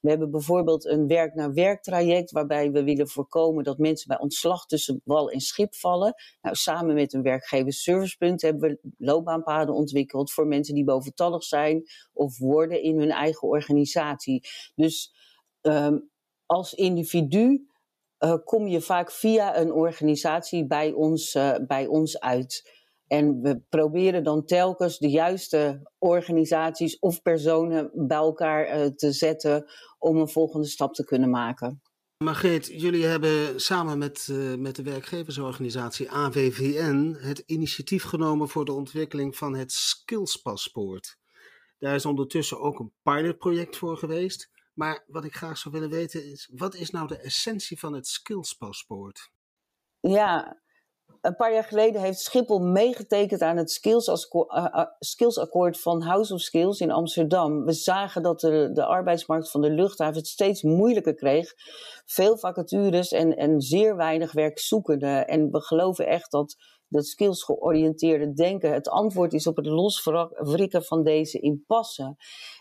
We 0.00 0.08
hebben 0.08 0.30
bijvoorbeeld 0.30 0.84
een 0.84 1.06
werk-naar-werk 1.06 1.82
traject 1.82 2.30
waarbij 2.30 2.70
we 2.70 2.84
willen 2.84 3.08
voorkomen 3.08 3.64
dat 3.64 3.78
mensen 3.78 4.08
bij 4.08 4.18
ontslag 4.18 4.66
tussen 4.66 5.00
wal 5.04 5.30
en 5.30 5.40
schip 5.40 5.74
vallen. 5.74 6.14
Nou, 6.42 6.56
samen 6.56 6.94
met 6.94 7.12
een 7.12 7.22
werkgeversservicepunt 7.22 8.42
hebben 8.42 8.60
we 8.60 8.90
loopbaanpaden 8.98 9.74
ontwikkeld 9.74 10.32
voor 10.32 10.46
mensen 10.46 10.74
die 10.74 10.84
boventallig 10.84 11.44
zijn 11.44 11.82
of 12.12 12.38
worden 12.38 12.82
in 12.82 12.98
hun 12.98 13.10
eigen 13.10 13.48
organisatie. 13.48 14.44
Dus 14.74 15.14
ehm, 15.60 15.98
als 16.46 16.74
individu 16.74 17.66
uh, 18.24 18.34
kom 18.44 18.66
je 18.66 18.80
vaak 18.80 19.10
via 19.10 19.58
een 19.58 19.72
organisatie 19.72 20.66
bij 20.66 20.92
ons, 20.92 21.34
uh, 21.34 21.54
bij 21.66 21.86
ons 21.86 22.20
uit. 22.20 22.80
En 23.06 23.40
we 23.40 23.60
proberen 23.68 24.24
dan 24.24 24.44
telkens 24.44 24.98
de 24.98 25.10
juiste 25.10 25.90
organisaties 25.98 26.98
of 26.98 27.22
personen 27.22 27.90
bij 27.94 28.16
elkaar 28.16 28.78
uh, 28.78 28.86
te 28.86 29.12
zetten 29.12 29.70
om 29.98 30.16
een 30.16 30.28
volgende 30.28 30.66
stap 30.66 30.94
te 30.94 31.04
kunnen 31.04 31.30
maken. 31.30 31.82
Margreet, 32.24 32.66
jullie 32.66 33.04
hebben 33.04 33.60
samen 33.60 33.98
met, 33.98 34.28
met 34.58 34.76
de 34.76 34.82
werkgeversorganisatie 34.82 36.10
AWVN 36.10 37.16
het 37.18 37.42
initiatief 37.46 38.02
genomen 38.02 38.48
voor 38.48 38.64
de 38.64 38.72
ontwikkeling 38.72 39.36
van 39.36 39.54
het 39.54 39.72
Skillspaspoort. 39.72 41.16
Daar 41.78 41.94
is 41.94 42.06
ondertussen 42.06 42.60
ook 42.60 42.78
een 42.78 42.92
pilotproject 43.02 43.76
voor 43.76 43.96
geweest. 43.96 44.50
Maar 44.74 45.04
wat 45.06 45.24
ik 45.24 45.34
graag 45.34 45.58
zou 45.58 45.74
willen 45.74 45.90
weten 45.90 46.30
is, 46.30 46.50
wat 46.54 46.74
is 46.74 46.90
nou 46.90 47.06
de 47.06 47.18
essentie 47.18 47.78
van 47.78 47.92
het 47.92 48.06
Skillspaspoort? 48.06 49.30
Ja, 50.00 50.62
een 51.20 51.36
paar 51.36 51.52
jaar 51.52 51.64
geleden 51.64 52.00
heeft 52.00 52.18
Schiphol 52.18 52.58
meegetekend 52.58 53.40
aan 53.42 53.56
het 53.56 53.80
skillsakkoord 54.98 55.80
van 55.80 56.02
House 56.02 56.34
of 56.34 56.40
Skills 56.40 56.80
in 56.80 56.90
Amsterdam. 56.90 57.64
We 57.64 57.72
zagen 57.72 58.22
dat 58.22 58.40
de, 58.40 58.70
de 58.72 58.84
arbeidsmarkt 58.84 59.50
van 59.50 59.60
de 59.60 59.70
luchthaven 59.70 60.16
het 60.16 60.26
steeds 60.26 60.62
moeilijker 60.62 61.14
kreeg. 61.14 61.52
Veel 62.04 62.38
vacatures 62.38 63.12
en, 63.12 63.36
en 63.36 63.60
zeer 63.60 63.96
weinig 63.96 64.32
werkzoekenden. 64.32 65.26
En 65.26 65.50
we 65.50 65.60
geloven 65.60 66.06
echt 66.06 66.30
dat 66.30 66.56
dat 66.88 67.06
skills 67.06 67.42
georiënteerde 67.42 68.32
denken 68.32 68.72
het 68.72 68.88
antwoord 68.88 69.32
is 69.32 69.46
op 69.46 69.56
het 69.56 69.66
loswrikken 69.66 70.84
van 70.84 71.02
deze 71.02 71.38
impasse. 71.38 72.16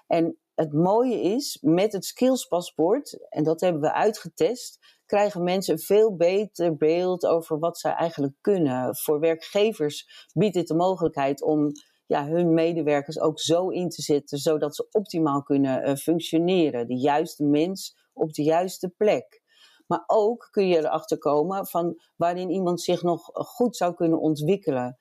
En 0.07 0.37
het 0.55 0.73
mooie 0.73 1.21
is, 1.21 1.57
met 1.61 1.93
het 1.93 2.05
skillspaspoort, 2.05 3.27
en 3.29 3.43
dat 3.43 3.61
hebben 3.61 3.81
we 3.81 3.93
uitgetest, 3.93 4.79
krijgen 5.05 5.43
mensen 5.43 5.73
een 5.73 5.79
veel 5.79 6.15
beter 6.15 6.77
beeld 6.77 7.25
over 7.25 7.59
wat 7.59 7.79
zij 7.79 7.91
eigenlijk 7.93 8.35
kunnen. 8.41 8.95
Voor 8.95 9.19
werkgevers 9.19 10.27
biedt 10.33 10.53
dit 10.53 10.67
de 10.67 10.75
mogelijkheid 10.75 11.41
om 11.41 11.71
ja, 12.05 12.27
hun 12.27 12.53
medewerkers 12.53 13.19
ook 13.19 13.39
zo 13.39 13.69
in 13.69 13.89
te 13.89 14.01
zetten, 14.01 14.37
zodat 14.37 14.75
ze 14.75 14.87
optimaal 14.91 15.43
kunnen 15.43 15.89
uh, 15.89 15.95
functioneren. 15.95 16.87
De 16.87 16.97
juiste 16.97 17.43
mens 17.43 17.97
op 18.13 18.33
de 18.33 18.43
juiste 18.43 18.89
plek. 18.89 19.41
Maar 19.87 20.03
ook 20.07 20.47
kun 20.51 20.67
je 20.67 20.77
erachter 20.77 21.17
komen 21.17 21.67
van 21.67 22.01
waarin 22.15 22.49
iemand 22.49 22.81
zich 22.81 23.01
nog 23.01 23.29
goed 23.33 23.75
zou 23.75 23.93
kunnen 23.93 24.19
ontwikkelen. 24.19 24.97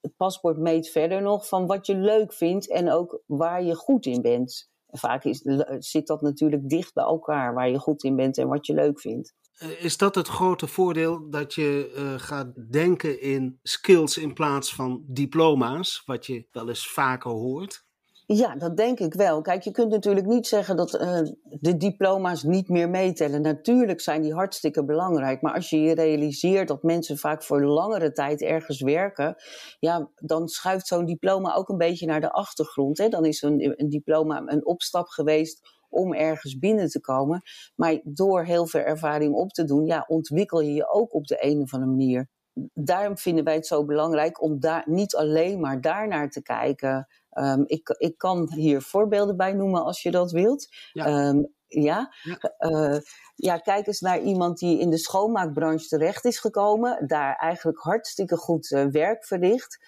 Het 0.00 0.16
paspoort 0.16 0.58
meet 0.58 0.90
verder 0.90 1.22
nog 1.22 1.48
van 1.48 1.66
wat 1.66 1.86
je 1.86 1.94
leuk 1.94 2.32
vindt 2.32 2.70
en 2.70 2.90
ook 2.90 3.22
waar 3.26 3.62
je 3.62 3.74
goed 3.74 4.06
in 4.06 4.22
bent. 4.22 4.69
Vaak 4.92 5.24
is, 5.24 5.42
zit 5.78 6.06
dat 6.06 6.20
natuurlijk 6.20 6.68
dicht 6.68 6.94
bij 6.94 7.04
elkaar, 7.04 7.54
waar 7.54 7.70
je 7.70 7.78
goed 7.78 8.04
in 8.04 8.16
bent 8.16 8.38
en 8.38 8.48
wat 8.48 8.66
je 8.66 8.74
leuk 8.74 9.00
vindt. 9.00 9.34
Eh, 9.60 9.84
is 9.84 9.96
dat 9.96 10.14
het 10.14 10.28
grote 10.28 10.66
voordeel 10.66 11.30
dat 11.30 11.54
je 11.54 11.92
uh, 11.96 12.14
gaat 12.16 12.72
denken 12.72 13.20
in 13.20 13.58
skills 13.62 14.18
in 14.18 14.32
plaats 14.32 14.74
van 14.74 15.04
diploma's, 15.06 16.02
wat 16.04 16.26
je 16.26 16.46
wel 16.50 16.68
eens 16.68 16.88
vaker 16.88 17.30
hoort? 17.30 17.88
Ja, 18.32 18.54
dat 18.54 18.76
denk 18.76 19.00
ik 19.00 19.14
wel. 19.14 19.40
Kijk, 19.40 19.62
je 19.62 19.70
kunt 19.70 19.90
natuurlijk 19.90 20.26
niet 20.26 20.46
zeggen 20.46 20.76
dat 20.76 20.94
uh, 20.94 21.20
de 21.60 21.76
diploma's 21.76 22.42
niet 22.42 22.68
meer 22.68 22.90
meetellen. 22.90 23.42
Natuurlijk 23.42 24.00
zijn 24.00 24.22
die 24.22 24.34
hartstikke 24.34 24.84
belangrijk. 24.84 25.40
Maar 25.40 25.54
als 25.54 25.70
je 25.70 25.80
je 25.80 25.94
realiseert 25.94 26.68
dat 26.68 26.82
mensen 26.82 27.18
vaak 27.18 27.42
voor 27.42 27.64
langere 27.64 28.12
tijd 28.12 28.42
ergens 28.42 28.80
werken, 28.80 29.36
ja, 29.78 30.10
dan 30.14 30.48
schuift 30.48 30.86
zo'n 30.86 31.04
diploma 31.04 31.54
ook 31.54 31.68
een 31.68 31.78
beetje 31.78 32.06
naar 32.06 32.20
de 32.20 32.32
achtergrond. 32.32 32.98
Hè? 32.98 33.08
Dan 33.08 33.24
is 33.24 33.42
een, 33.42 33.74
een 33.80 33.88
diploma 33.88 34.42
een 34.46 34.66
opstap 34.66 35.06
geweest 35.06 35.60
om 35.88 36.14
ergens 36.14 36.58
binnen 36.58 36.88
te 36.88 37.00
komen. 37.00 37.42
Maar 37.74 38.00
door 38.04 38.44
heel 38.44 38.66
veel 38.66 38.80
ervaring 38.80 39.34
op 39.34 39.50
te 39.50 39.64
doen, 39.64 39.86
ja, 39.86 40.04
ontwikkel 40.08 40.60
je 40.60 40.72
je 40.72 40.88
ook 40.88 41.14
op 41.14 41.26
de 41.26 41.36
een 41.40 41.60
of 41.60 41.74
andere 41.74 41.90
manier. 41.90 42.28
Daarom 42.74 43.18
vinden 43.18 43.44
wij 43.44 43.54
het 43.54 43.66
zo 43.66 43.84
belangrijk 43.84 44.42
om 44.42 44.60
daar 44.60 44.82
niet 44.86 45.16
alleen 45.16 45.60
maar 45.60 45.80
daarnaar 45.80 46.30
te 46.30 46.42
kijken. 46.42 47.06
Um, 47.32 47.64
ik, 47.66 47.88
ik 47.98 48.18
kan 48.18 48.52
hier 48.52 48.82
voorbeelden 48.82 49.36
bij 49.36 49.52
noemen 49.52 49.84
als 49.84 50.02
je 50.02 50.10
dat 50.10 50.32
wilt. 50.32 50.68
Ja. 50.92 51.28
Um, 51.28 51.52
ja, 51.66 52.14
ja. 52.22 52.70
Uh, 52.70 52.98
ja, 53.34 53.56
kijk 53.56 53.86
eens 53.86 54.00
naar 54.00 54.20
iemand 54.20 54.58
die 54.58 54.78
in 54.78 54.90
de 54.90 54.98
schoonmaakbranche 54.98 55.88
terecht 55.88 56.24
is 56.24 56.38
gekomen, 56.38 57.06
daar 57.06 57.36
eigenlijk 57.36 57.78
hartstikke 57.78 58.36
goed 58.36 58.70
uh, 58.70 58.86
werk 58.86 59.24
verricht, 59.24 59.78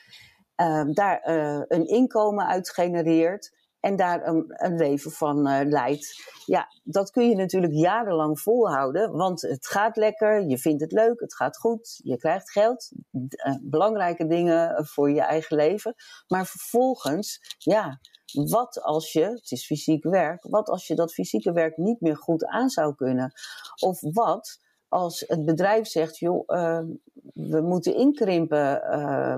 uh, 0.57 0.85
daar 0.93 1.31
uh, 1.31 1.63
een 1.69 1.87
inkomen 1.87 2.47
uit 2.47 2.71
genereert 2.71 3.53
en 3.83 3.97
daar 3.97 4.27
een, 4.27 4.45
een 4.49 4.77
leven 4.77 5.11
van 5.11 5.49
uh, 5.49 5.61
leidt. 5.65 6.23
Ja, 6.47 6.69
dat 6.83 7.11
kun 7.11 7.29
je 7.29 7.37
natuurlijk 7.37 7.73
jarenlang 7.73 8.41
volhouden, 8.41 9.13
want 9.13 9.43
het 9.43 9.67
gaat 9.67 9.97
lekker, 9.97 10.47
je 10.49 10.59
vindt 10.59 10.81
het 10.81 10.93
leuk, 10.93 11.21
het 11.21 11.35
gaat 11.35 11.59
goed, 11.59 12.01
je 12.03 12.17
krijgt 12.17 12.51
geld, 12.51 12.91
uh, 13.11 13.55
belangrijke 13.61 14.27
dingen 14.27 14.87
voor 14.87 15.11
je 15.11 15.21
eigen 15.21 15.57
leven. 15.57 15.95
Maar 16.29 16.47
vervolgens, 16.47 17.57
ja, 17.59 18.01
wat 18.33 18.83
als 18.83 19.13
je, 19.13 19.25
het 19.25 19.51
is 19.51 19.67
fysiek 19.67 20.05
werk, 20.05 20.43
wat 20.49 20.69
als 20.69 20.87
je 20.87 20.95
dat 20.95 21.13
fysieke 21.13 21.53
werk 21.53 21.77
niet 21.77 22.01
meer 22.01 22.17
goed 22.17 22.47
aan 22.47 22.69
zou 22.69 22.95
kunnen? 22.95 23.33
Of 23.81 24.01
wat 24.01 24.61
als 24.89 25.25
het 25.27 25.45
bedrijf 25.45 25.87
zegt, 25.87 26.19
joh, 26.19 26.43
uh, 26.47 26.81
we 27.35 27.61
moeten 27.61 27.95
inkrimpen, 27.95 28.83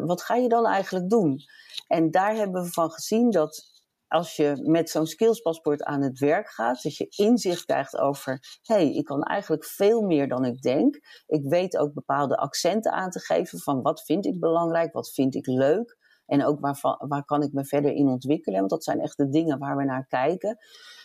wat 0.07 0.23
ga 0.23 0.35
je 0.35 0.49
dan 0.49 0.67
eigenlijk 0.67 1.11
doen? 1.11 1.41
En 1.87 2.11
daar 2.11 2.35
hebben 2.35 2.63
we 2.63 2.73
van 2.73 2.91
gezien 2.91 3.31
dat 3.31 3.74
als 4.15 4.37
je 4.37 4.61
met 4.63 4.91
zo'n 4.91 5.07
skillspaspoort 5.07 5.83
aan 5.83 6.03
het 6.03 6.19
werk 6.19 6.49
gaat, 6.49 6.83
dat 6.83 6.97
je 6.97 7.07
inzicht 7.09 7.65
krijgt 7.65 7.97
over, 7.97 8.59
hé, 8.63 8.75
hey, 8.75 8.95
ik 8.95 9.05
kan 9.05 9.23
eigenlijk 9.23 9.65
veel 9.65 10.03
meer 10.03 10.29
dan 10.29 10.45
ik 10.45 10.63
denk. 10.63 10.95
Ik 11.27 11.45
weet 11.45 11.77
ook 11.77 11.93
bepaalde 11.93 12.37
accenten 12.37 12.93
aan 12.93 13.11
te 13.11 13.21
geven 13.21 13.59
van 13.59 13.83
wat 13.83 14.03
vind 14.03 14.27
ik 14.27 14.41
belangrijk, 14.41 14.93
wat 14.93 15.13
vind 15.13 15.35
ik 15.35 15.47
leuk. 15.47 15.97
En 16.27 16.45
ook 16.45 16.61
waar, 16.61 16.79
waar 16.99 17.25
kan 17.25 17.43
ik 17.43 17.53
me 17.53 17.65
verder 17.65 17.93
in 17.93 18.09
ontwikkelen. 18.09 18.59
Want 18.59 18.71
dat 18.71 18.85
zijn 18.85 19.01
echt 19.01 19.17
de 19.17 19.29
dingen 19.29 19.59
waar 19.59 19.77
we 19.77 19.85
naar 19.85 20.07
kijken. 20.07 20.59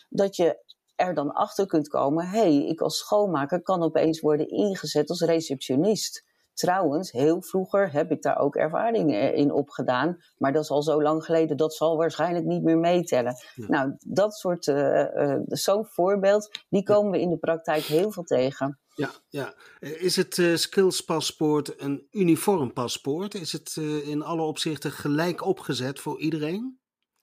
Dat 0.10 0.36
je 0.36 0.64
er 0.96 1.14
dan 1.14 1.32
achter 1.32 1.66
kunt 1.66 1.88
komen, 1.88 2.28
hé, 2.28 2.40
hey, 2.40 2.66
ik 2.66 2.82
als 2.82 2.98
schoonmaker 2.98 3.62
kan 3.62 3.84
opeens 3.84 4.20
worden 4.20 4.48
ingezet 4.48 5.10
als 5.10 5.22
receptionist. 5.22 6.26
Trouwens, 6.60 7.12
heel 7.12 7.42
vroeger 7.42 7.92
heb 7.92 8.12
ik 8.12 8.22
daar 8.22 8.38
ook 8.40 8.56
ervaring 8.56 9.14
eh, 9.14 9.38
in 9.38 9.52
opgedaan. 9.52 10.18
Maar 10.38 10.54
dat 10.54 10.64
is 10.64 10.70
al 10.70 10.82
zo 10.82 11.02
lang 11.02 11.26
geleden, 11.26 11.58
dat 11.58 11.74
zal 11.74 11.98
waarschijnlijk 11.98 12.46
niet 12.46 12.64
meer 12.64 12.78
meetellen. 12.78 13.36
Nou, 13.56 13.96
dat 14.00 14.34
soort, 14.34 14.68
uh, 14.68 15.04
uh, 15.16 15.36
zo'n 15.46 15.86
voorbeeld, 15.86 16.60
die 16.70 16.84
komen 16.84 17.12
we 17.12 17.22
in 17.22 17.30
de 17.30 17.38
praktijk 17.38 17.84
heel 17.84 18.12
veel 18.12 18.24
tegen. 18.24 18.80
Ja, 18.96 19.10
ja. 19.30 19.54
Is 19.80 20.16
het 20.16 20.38
uh, 20.38 20.56
skillspaspoort 20.56 21.82
een 21.82 22.08
uniform 22.12 22.74
paspoort? 22.74 23.34
Is 23.34 23.52
het 23.52 23.76
in 24.04 24.24
alle 24.24 24.42
opzichten 24.42 24.92
gelijk 24.92 25.46
opgezet 25.46 26.00
voor 26.00 26.20
iedereen? 26.20 26.80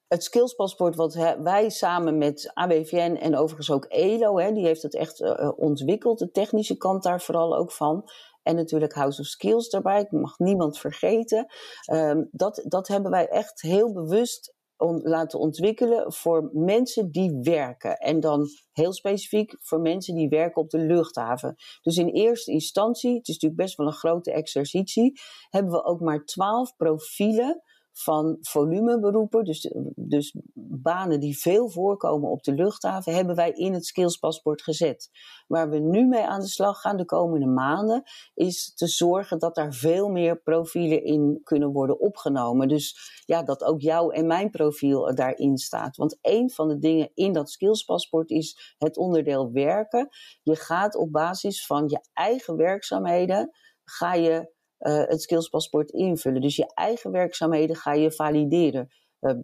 Het 0.07 0.23
skillspaspoort 0.23 0.95
wat 0.95 1.13
wij 1.39 1.69
samen 1.69 2.17
met 2.17 2.51
ABVN 2.53 3.17
en 3.21 3.35
overigens 3.35 3.71
ook 3.71 3.85
ELO, 3.85 4.39
hè, 4.39 4.51
die 4.51 4.65
heeft 4.65 4.81
het 4.81 4.95
echt 4.95 5.19
uh, 5.19 5.51
ontwikkeld, 5.55 6.19
de 6.19 6.31
technische 6.31 6.77
kant 6.77 7.03
daar 7.03 7.21
vooral 7.21 7.57
ook 7.57 7.71
van. 7.71 8.09
En 8.47 8.55
natuurlijk 8.55 8.93
House 8.93 9.21
of 9.21 9.27
Skills 9.27 9.69
daarbij, 9.69 10.01
ik 10.01 10.11
mag 10.11 10.37
niemand 10.37 10.77
vergeten. 10.77 11.45
Um, 11.91 12.29
dat, 12.31 12.63
dat 12.67 12.87
hebben 12.87 13.11
wij 13.11 13.27
echt 13.27 13.61
heel 13.61 13.93
bewust 13.93 14.55
laten 15.03 15.39
ontwikkelen 15.39 16.13
voor 16.13 16.49
mensen 16.53 17.11
die 17.11 17.39
werken. 17.41 17.97
En 17.97 18.19
dan 18.19 18.47
heel 18.71 18.93
specifiek 18.93 19.55
voor 19.59 19.81
mensen 19.81 20.15
die 20.15 20.29
werken 20.29 20.61
op 20.61 20.69
de 20.69 20.79
luchthaven. 20.79 21.55
Dus 21.81 21.97
in 21.97 22.07
eerste 22.07 22.51
instantie, 22.51 23.15
het 23.17 23.27
is 23.27 23.33
natuurlijk 23.33 23.61
best 23.61 23.77
wel 23.77 23.87
een 23.87 23.93
grote 23.93 24.31
exercitie, 24.31 25.19
hebben 25.49 25.71
we 25.71 25.83
ook 25.83 25.99
maar 25.99 26.25
twaalf 26.25 26.75
profielen 26.75 27.61
van 28.03 28.37
volumeberoepen, 28.41 29.43
dus, 29.43 29.73
dus 29.95 30.35
banen 30.81 31.19
die 31.19 31.39
veel 31.39 31.69
voorkomen 31.69 32.29
op 32.29 32.43
de 32.43 32.53
luchthaven, 32.53 33.13
hebben 33.13 33.35
wij 33.35 33.51
in 33.51 33.73
het 33.73 33.85
skillspaspoort 33.85 34.61
gezet. 34.61 35.09
Waar 35.47 35.69
we 35.69 35.79
nu 35.79 36.05
mee 36.05 36.25
aan 36.25 36.39
de 36.39 36.47
slag 36.47 36.81
gaan 36.81 36.97
de 36.97 37.05
komende 37.05 37.45
maanden, 37.45 38.03
is 38.33 38.73
te 38.73 38.87
zorgen 38.87 39.39
dat 39.39 39.55
daar 39.55 39.73
veel 39.73 40.09
meer 40.09 40.41
profielen 40.41 41.03
in 41.03 41.41
kunnen 41.43 41.71
worden 41.71 41.99
opgenomen. 41.99 42.67
Dus 42.67 43.21
ja, 43.25 43.43
dat 43.43 43.63
ook 43.63 43.81
jouw 43.81 44.09
en 44.09 44.27
mijn 44.27 44.49
profiel 44.49 45.15
daarin 45.15 45.57
staat. 45.57 45.97
Want 45.97 46.17
een 46.21 46.51
van 46.51 46.67
de 46.67 46.77
dingen 46.77 47.11
in 47.13 47.33
dat 47.33 47.49
skillspaspoort 47.49 48.29
is 48.29 48.75
het 48.77 48.97
onderdeel 48.97 49.51
werken. 49.51 50.07
Je 50.41 50.55
gaat 50.55 50.95
op 50.95 51.11
basis 51.11 51.65
van 51.65 51.87
je 51.87 51.99
eigen 52.13 52.55
werkzaamheden, 52.55 53.51
ga 53.83 54.13
je 54.13 54.55
het 54.77 55.21
skillspaspoort 55.21 55.91
invullen. 55.91 56.41
Dus 56.41 56.55
je 56.55 56.73
eigen 56.73 57.11
werkzaamheden 57.11 57.75
ga 57.75 57.93
je 57.93 58.11
valideren. 58.11 58.87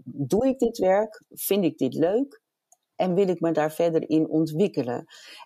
doe 0.03 0.47
ik 0.47 0.59
dit 0.59 0.77
werk? 0.77 1.23
Vind 1.29 1.63
ik 1.63 1.77
dit 1.77 1.93
leuk? 1.93 2.41
En 2.95 3.13
wil 3.13 3.27
ik 3.27 3.39
me 3.39 3.51
daar 3.51 3.71
verder 3.71 4.09
in 4.09 4.29
ontwikkelen? 4.29 5.05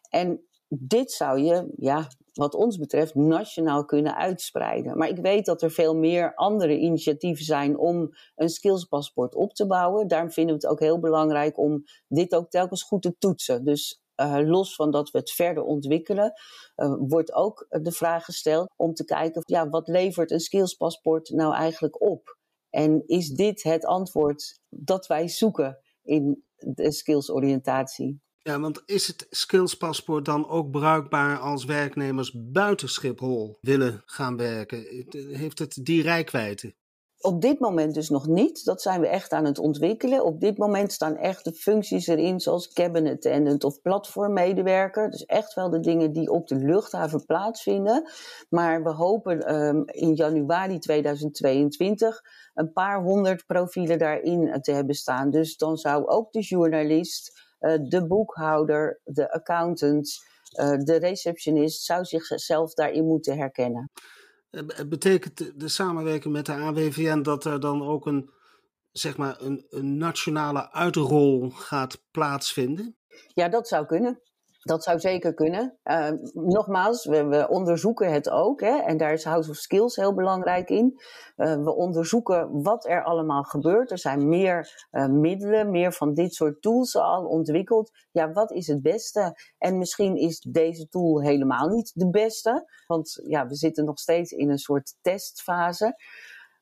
En 0.10 0.48
dit 0.70 1.12
zou 1.12 1.39
je, 1.39 1.74
ja, 1.75 2.08
wat 2.34 2.56
ons 2.56 2.77
betreft, 2.77 3.15
nationaal 3.15 3.86
kunnen 3.86 4.15
uitspreiden. 4.15 4.98
Maar 4.98 5.10
ik 5.10 5.17
weet 5.17 5.46
dat 5.46 5.62
er 5.62 5.72
veel 5.72 5.96
meer 5.96 6.36
andere 6.36 6.77
initiatieven 6.77 7.46
zijn 7.46 7.77
om 7.77 8.10
een 8.36 8.50
skillspaspoort 8.50 9.36
op 9.36 9.53
te 9.53 9.67
bouwen. 9.67 10.08
Daarom 10.08 10.32
vinden 10.32 10.56
we 10.56 10.62
het 10.62 10.72
ook 10.72 10.79
heel 10.79 11.00
belangrijk 11.00 11.58
om 11.58 11.84
dit 12.08 12.36
ook 12.36 12.50
telkens 12.50 12.84
goed 12.84 13.01
te 13.01 13.15
toetsen. 13.17 13.65
Dus 13.65 14.01
uh, 14.22 14.38
los 14.44 14.76
van 14.76 14.92
dat 14.92 15.12
we 15.12 15.18
het 15.18 15.32
verder 15.32 15.64
ontwikkelen, 15.64 16.34
uh, 16.76 16.96
wordt 17.00 17.34
ook 17.34 17.66
de 17.70 17.92
vraag 17.92 18.26
gesteld 18.26 18.74
om 18.76 18.94
te 18.94 19.06
kijken, 19.06 19.42
ja, 19.46 19.70
wat 19.70 19.88
levert 19.88 20.32
een 20.32 20.40
skillspaspoort 20.40 21.30
nou 21.30 21.54
eigenlijk 21.54 22.02
op? 22.02 22.38
En 22.70 23.04
is 23.06 23.30
dit 23.30 23.64
het 23.64 23.86
antwoord 23.86 24.60
dat 24.70 25.08
wij 25.08 25.28
zoeken 25.28 25.80
in 26.04 26.44
de 26.58 26.92
skillsoriëntatie? 26.92 28.22
Ja, 28.38 28.60
want 28.60 28.84
is 28.86 29.08
het 29.08 29.28
skillspaspoort 29.30 30.26
dan 30.26 30.48
ook 30.48 30.72
bruikbaar 30.72 31.40
als 31.40 31.66
werknemers 31.66 32.32
buiten 32.52 32.90
Schiphol 32.90 33.58
willen 33.62 34.02
gaan 34.06 34.38
werken? 34.38 35.06
Heeft 35.36 35.60
het 35.60 35.80
die 35.86 36.02
rijkwijde? 36.02 36.76
Op 37.27 37.41
dit 37.41 37.60
moment 37.60 37.93
dus 37.93 38.10
nog 38.10 38.27
niet. 38.27 38.65
Dat 38.65 38.81
zijn 38.81 39.01
we 39.01 39.07
echt 39.07 39.31
aan 39.31 39.46
het 39.46 39.60
ontwikkelen. 39.60 40.25
Op 40.25 40.39
dit 40.39 40.57
moment 40.57 40.91
staan 40.91 41.17
echt 41.17 41.43
de 41.43 41.53
functies 41.53 42.07
erin, 42.07 42.39
zoals 42.39 42.74
cabinet 42.74 43.13
attendant 43.13 43.63
of 43.63 43.81
platformmedewerker. 43.81 45.10
Dus 45.10 45.25
echt 45.25 45.53
wel 45.53 45.69
de 45.69 45.79
dingen 45.79 46.12
die 46.12 46.31
op 46.31 46.48
de 46.48 46.55
luchthaven 46.55 47.25
plaatsvinden. 47.25 48.12
Maar 48.50 48.84
we 48.84 48.89
hopen 48.89 49.55
um, 49.55 49.84
in 49.86 50.13
januari 50.13 50.79
2022 50.79 52.22
een 52.53 52.74
paar 52.74 53.01
honderd 53.01 53.46
profielen 53.46 53.98
daarin 53.98 54.62
te 54.62 54.72
hebben 54.72 54.96
staan. 54.96 55.29
Dus 55.29 55.57
dan 55.57 55.77
zou 55.77 56.07
ook 56.07 56.31
de 56.31 56.41
journalist 56.41 57.46
eh, 57.60 57.74
de 57.81 58.07
boekhouder, 58.07 59.00
de 59.03 59.31
accountant, 59.31 60.25
eh, 60.51 60.77
de 60.77 60.96
receptionist 60.96 61.84
zou 61.84 62.05
zichzelf 62.05 62.74
daarin 62.74 63.05
moeten 63.05 63.38
herkennen. 63.38 63.91
Betekent 64.88 65.60
de 65.60 65.68
samenwerking 65.68 66.34
met 66.34 66.46
de 66.46 66.51
AWVN 66.51 67.22
dat 67.22 67.46
er 67.46 67.60
dan 67.60 67.82
ook 67.82 68.06
een, 68.06 68.32
zeg 68.92 69.18
maar 69.18 69.42
een, 69.42 69.66
een 69.70 69.98
nationale 69.98 70.72
uitrol 70.72 71.50
gaat 71.50 72.04
plaatsvinden? 72.12 72.98
Ja, 73.34 73.50
dat 73.50 73.68
zou 73.68 73.86
kunnen. 73.86 74.22
Dat 74.68 74.84
zou 74.84 75.00
zeker 75.00 75.34
kunnen. 75.34 75.78
Uh, 75.84 76.10
nogmaals, 76.34 77.06
we, 77.06 77.26
we, 77.26 77.48
onderzoeken 77.50 78.12
het 78.12 78.30
ook. 78.30 78.62
Hè, 78.62 78.78
en 78.78 78.98
daar 78.98 79.14
is 79.14 79.24
House 79.24 79.50
of 79.50 79.56
Skills 79.56 79.96
heel 79.96 80.14
belangrijk 80.14 80.70
in. 80.70 81.02
Uh, 81.38 81.64
we 81.64 81.76
onderzoeken 81.76 82.62
wat 82.62 82.88
er 82.88 83.04
allemaal 83.04 83.44
gebeurt. 83.44 83.92
Er 83.92 83.98
zijn 83.98 84.30
meer 84.30 84.88
uh, 84.92 85.08
middelen, 85.08 85.72
meer 85.72 85.94
van 85.94 86.14
dit 86.14 86.34
soort 86.34 86.62
tools 86.62 86.96
al 86.96 87.26
ontwikkeld. 87.26 87.92
Ja, 88.12 88.32
wat 88.32 88.52
is 88.52 88.68
het 88.68 88.82
beste? 88.82 89.40
En 89.58 89.78
misschien 89.78 90.16
is 90.16 90.40
deze 90.40 90.88
tool 90.88 91.22
helemaal 91.22 91.68
niet 91.68 91.92
de 91.94 92.10
beste. 92.10 92.70
Want 92.88 93.22
ja, 93.28 93.48
we 93.48 93.56
zitten 93.56 93.86
nog 93.86 94.00
steeds 94.00 94.32
in 94.32 94.50
een 94.50 94.58
soort 94.58 94.96
testfase. 95.02 95.96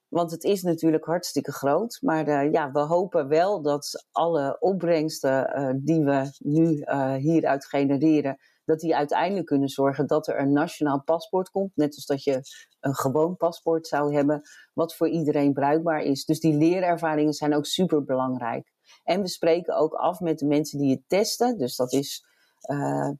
Want 0.09 0.31
het 0.31 0.43
is 0.43 0.61
natuurlijk 0.61 1.05
hartstikke 1.05 1.51
groot. 1.51 1.97
Maar 2.01 2.27
uh, 2.27 2.51
ja, 2.51 2.71
we 2.71 2.79
hopen 2.79 3.27
wel 3.27 3.61
dat 3.61 4.05
alle 4.11 4.57
opbrengsten 4.59 5.59
uh, 5.59 5.69
die 5.77 6.03
we 6.03 6.35
nu 6.37 6.75
uh, 6.75 7.13
hieruit 7.13 7.65
genereren, 7.65 8.37
dat 8.65 8.79
die 8.79 8.95
uiteindelijk 8.95 9.45
kunnen 9.45 9.69
zorgen 9.69 10.07
dat 10.07 10.27
er 10.27 10.39
een 10.39 10.51
nationaal 10.51 11.03
paspoort 11.03 11.49
komt. 11.49 11.71
Net 11.75 11.95
als 11.95 12.05
dat 12.05 12.23
je 12.23 12.41
een 12.79 12.95
gewoon 12.95 13.37
paspoort 13.37 13.87
zou 13.87 14.15
hebben, 14.15 14.41
wat 14.73 14.95
voor 14.95 15.09
iedereen 15.09 15.53
bruikbaar 15.53 16.01
is. 16.01 16.25
Dus 16.25 16.39
die 16.39 16.57
leerervaringen 16.57 17.33
zijn 17.33 17.55
ook 17.55 17.65
super 17.65 18.03
belangrijk. 18.03 18.73
En 19.03 19.21
we 19.21 19.27
spreken 19.27 19.75
ook 19.75 19.93
af 19.93 20.19
met 20.19 20.39
de 20.39 20.45
mensen 20.45 20.79
die 20.79 20.91
het 20.91 21.03
testen. 21.07 21.57
Dus 21.57 21.75
dat 21.75 21.93
is 21.93 22.25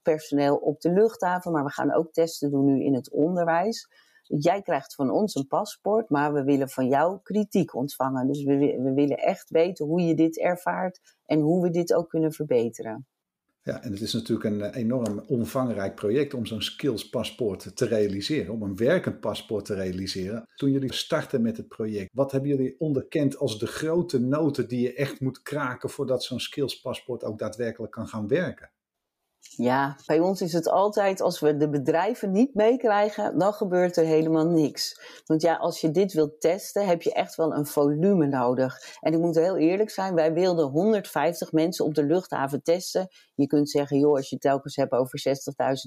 personeel 0.02 0.56
op 0.56 0.80
de 0.80 0.92
luchthaven, 0.92 1.52
maar 1.52 1.64
we 1.64 1.70
gaan 1.70 1.94
ook 1.94 2.12
testen 2.12 2.50
doen 2.50 2.64
nu 2.64 2.84
in 2.84 2.94
het 2.94 3.10
onderwijs 3.10 3.88
jij 4.26 4.62
krijgt 4.62 4.94
van 4.94 5.10
ons 5.10 5.34
een 5.34 5.46
paspoort, 5.46 6.10
maar 6.10 6.32
we 6.32 6.44
willen 6.44 6.68
van 6.68 6.88
jou 6.88 7.18
kritiek 7.22 7.74
ontvangen. 7.74 8.26
Dus 8.26 8.44
we, 8.44 8.56
we 8.56 8.92
willen 8.94 9.16
echt 9.16 9.50
weten 9.50 9.86
hoe 9.86 10.00
je 10.00 10.14
dit 10.14 10.38
ervaart 10.38 11.00
en 11.24 11.40
hoe 11.40 11.62
we 11.62 11.70
dit 11.70 11.94
ook 11.94 12.08
kunnen 12.08 12.32
verbeteren. 12.32 13.06
Ja, 13.66 13.82
en 13.82 13.92
het 13.92 14.00
is 14.00 14.12
natuurlijk 14.12 14.44
een 14.44 14.62
eh, 14.62 14.80
enorm 14.80 15.24
omvangrijk 15.26 15.94
project 15.94 16.34
om 16.34 16.46
zo'n 16.46 16.62
skills-paspoort 16.62 17.76
te 17.76 17.86
realiseren, 17.86 18.52
om 18.52 18.62
een 18.62 18.76
werkend 18.76 19.20
paspoort 19.20 19.64
te 19.64 19.74
realiseren. 19.74 20.48
Toen 20.54 20.70
jullie 20.70 20.92
starten 20.92 21.42
met 21.42 21.56
het 21.56 21.68
project, 21.68 22.10
wat 22.12 22.32
hebben 22.32 22.50
jullie 22.50 22.74
onderkend 22.78 23.38
als 23.38 23.58
de 23.58 23.66
grote 23.66 24.20
noten 24.20 24.68
die 24.68 24.80
je 24.80 24.94
echt 24.94 25.20
moet 25.20 25.42
kraken 25.42 25.90
voordat 25.90 26.24
zo'n 26.24 26.40
skills-paspoort 26.40 27.24
ook 27.24 27.38
daadwerkelijk 27.38 27.92
kan 27.92 28.06
gaan 28.06 28.28
werken? 28.28 28.70
Ja, 29.50 29.96
bij 30.06 30.18
ons 30.18 30.40
is 30.40 30.52
het 30.52 30.68
altijd 30.68 31.20
als 31.20 31.40
we 31.40 31.56
de 31.56 31.68
bedrijven 31.68 32.32
niet 32.32 32.54
meekrijgen, 32.54 33.38
dan 33.38 33.52
gebeurt 33.52 33.96
er 33.96 34.04
helemaal 34.04 34.46
niks. 34.46 35.00
Want 35.26 35.42
ja, 35.42 35.54
als 35.56 35.80
je 35.80 35.90
dit 35.90 36.12
wilt 36.12 36.40
testen, 36.40 36.86
heb 36.86 37.02
je 37.02 37.12
echt 37.12 37.34
wel 37.34 37.54
een 37.54 37.66
volume 37.66 38.26
nodig. 38.26 38.96
En 39.00 39.12
ik 39.12 39.18
moet 39.18 39.34
heel 39.34 39.56
eerlijk 39.56 39.90
zijn, 39.90 40.14
wij 40.14 40.32
wilden 40.32 40.66
150 40.66 41.52
mensen 41.52 41.84
op 41.84 41.94
de 41.94 42.04
luchthaven 42.04 42.62
testen. 42.62 43.08
Je 43.34 43.46
kunt 43.46 43.70
zeggen, 43.70 43.98
joh, 43.98 44.16
als 44.16 44.30
je 44.30 44.38
telkens 44.38 44.76
hebt 44.76 44.92
over 44.92 45.22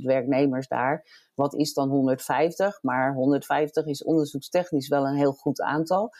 60.000 0.01 0.05
werknemers 0.05 0.67
daar, 0.67 1.05
wat 1.35 1.55
is 1.55 1.73
dan 1.73 1.89
150? 1.89 2.79
Maar 2.81 3.13
150 3.13 3.85
is 3.85 4.03
onderzoekstechnisch 4.03 4.87
wel 4.87 5.07
een 5.07 5.17
heel 5.17 5.33
goed 5.33 5.61
aantal. 5.61 6.11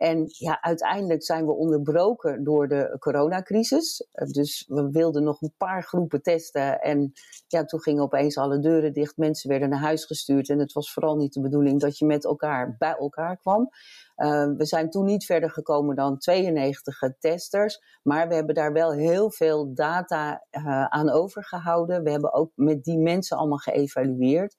En 0.00 0.24
ja, 0.28 0.62
uiteindelijk 0.62 1.24
zijn 1.24 1.46
we 1.46 1.52
onderbroken 1.52 2.44
door 2.44 2.68
de 2.68 2.96
coronacrisis. 2.98 4.08
Eh, 4.12 4.26
dus 4.26 4.64
we 4.68 4.90
wilden 4.90 5.22
nog 5.22 5.42
een 5.42 5.54
paar 5.56 5.82
groepen 5.82 6.22
testen. 6.22 6.80
En 6.80 7.12
ja, 7.46 7.64
toen 7.64 7.80
gingen 7.80 8.02
opeens 8.02 8.36
alle 8.36 8.58
deuren 8.58 8.92
dicht. 8.92 9.16
Mensen 9.16 9.50
werden 9.50 9.68
naar 9.68 9.78
huis 9.78 10.04
gestuurd. 10.04 10.48
En 10.48 10.58
het 10.58 10.72
was 10.72 10.92
vooral 10.92 11.16
niet 11.16 11.32
de 11.32 11.40
bedoeling 11.40 11.80
dat 11.80 11.98
je 11.98 12.06
met 12.06 12.24
elkaar 12.24 12.76
bij 12.78 12.96
elkaar 12.98 13.36
kwam. 13.36 13.70
Uh, 14.16 14.46
we 14.56 14.64
zijn 14.64 14.90
toen 14.90 15.04
niet 15.04 15.24
verder 15.24 15.50
gekomen 15.50 15.96
dan 15.96 16.18
92 16.18 16.98
testers. 17.18 17.80
Maar 18.02 18.28
we 18.28 18.34
hebben 18.34 18.54
daar 18.54 18.72
wel 18.72 18.92
heel 18.92 19.30
veel 19.30 19.74
data 19.74 20.46
uh, 20.50 20.84
aan 20.84 21.10
overgehouden. 21.10 22.02
We 22.02 22.10
hebben 22.10 22.32
ook 22.32 22.50
met 22.54 22.84
die 22.84 22.98
mensen 22.98 23.36
allemaal 23.36 23.58
geëvalueerd. 23.58 24.56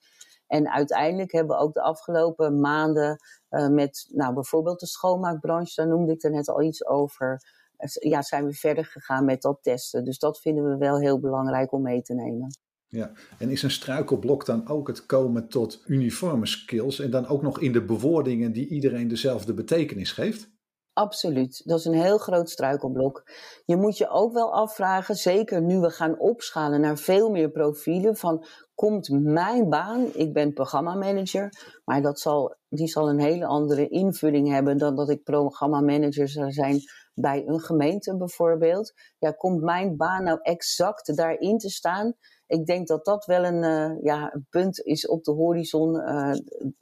En 0.51 0.69
uiteindelijk 0.69 1.31
hebben 1.31 1.57
we 1.57 1.63
ook 1.63 1.73
de 1.73 1.81
afgelopen 1.81 2.59
maanden 2.59 3.19
uh, 3.49 3.67
met 3.67 4.09
nou, 4.09 4.33
bijvoorbeeld 4.33 4.79
de 4.79 4.87
schoonmaakbranche, 4.87 5.73
daar 5.75 5.87
noemde 5.87 6.11
ik 6.11 6.23
er 6.23 6.31
net 6.31 6.49
al 6.49 6.61
iets 6.61 6.85
over. 6.85 7.41
Ja, 7.99 8.21
zijn 8.21 8.45
we 8.45 8.53
verder 8.53 8.85
gegaan 8.85 9.25
met 9.25 9.41
dat 9.41 9.59
testen. 9.61 10.05
Dus 10.05 10.19
dat 10.19 10.39
vinden 10.39 10.69
we 10.69 10.77
wel 10.77 10.99
heel 10.99 11.19
belangrijk 11.19 11.71
om 11.71 11.81
mee 11.81 12.01
te 12.01 12.13
nemen. 12.13 12.55
Ja, 12.87 13.11
en 13.37 13.49
is 13.49 13.63
een 13.63 13.71
struikelblok 13.71 14.45
dan 14.45 14.67
ook 14.67 14.87
het 14.87 15.05
komen 15.05 15.47
tot 15.47 15.83
uniforme 15.85 16.45
skills 16.45 16.99
en 16.99 17.11
dan 17.11 17.27
ook 17.27 17.41
nog 17.41 17.59
in 17.59 17.71
de 17.71 17.85
bewoordingen 17.85 18.51
die 18.51 18.67
iedereen 18.67 19.07
dezelfde 19.07 19.53
betekenis 19.53 20.11
geeft? 20.11 20.49
Absoluut, 20.93 21.61
dat 21.65 21.79
is 21.79 21.85
een 21.85 22.01
heel 22.01 22.17
groot 22.17 22.49
struikelblok. 22.49 23.23
Je 23.65 23.75
moet 23.75 23.97
je 23.97 24.09
ook 24.09 24.33
wel 24.33 24.53
afvragen, 24.53 25.15
zeker 25.15 25.61
nu 25.61 25.79
we 25.79 25.89
gaan 25.89 26.19
opschalen 26.19 26.81
naar 26.81 26.97
veel 26.97 27.29
meer 27.29 27.51
profielen, 27.51 28.15
van 28.15 28.45
komt 28.81 29.09
mijn 29.09 29.69
baan, 29.69 30.13
ik 30.13 30.33
ben 30.33 30.53
programmamanager, 30.53 31.49
maar 31.85 32.01
dat 32.01 32.19
zal, 32.19 32.55
die 32.69 32.87
zal 32.87 33.09
een 33.09 33.19
hele 33.19 33.45
andere 33.45 33.87
invulling 33.87 34.49
hebben 34.49 34.77
dan 34.77 34.95
dat 34.95 35.09
ik 35.09 35.23
programmamanager 35.23 36.29
zou 36.29 36.51
zijn 36.51 36.79
bij 37.13 37.47
een 37.47 37.59
gemeente 37.59 38.17
bijvoorbeeld. 38.17 38.93
Ja, 39.19 39.31
komt 39.31 39.61
mijn 39.61 39.97
baan 39.97 40.23
nou 40.23 40.39
exact 40.41 41.15
daarin 41.15 41.57
te 41.57 41.69
staan? 41.69 42.13
Ik 42.47 42.65
denk 42.65 42.87
dat 42.87 43.05
dat 43.05 43.25
wel 43.25 43.43
een, 43.43 43.63
uh, 43.63 44.03
ja, 44.03 44.41
punt 44.49 44.79
is 44.79 45.07
op 45.07 45.23
de 45.23 45.31
horizon 45.31 45.95
uh, 45.95 46.33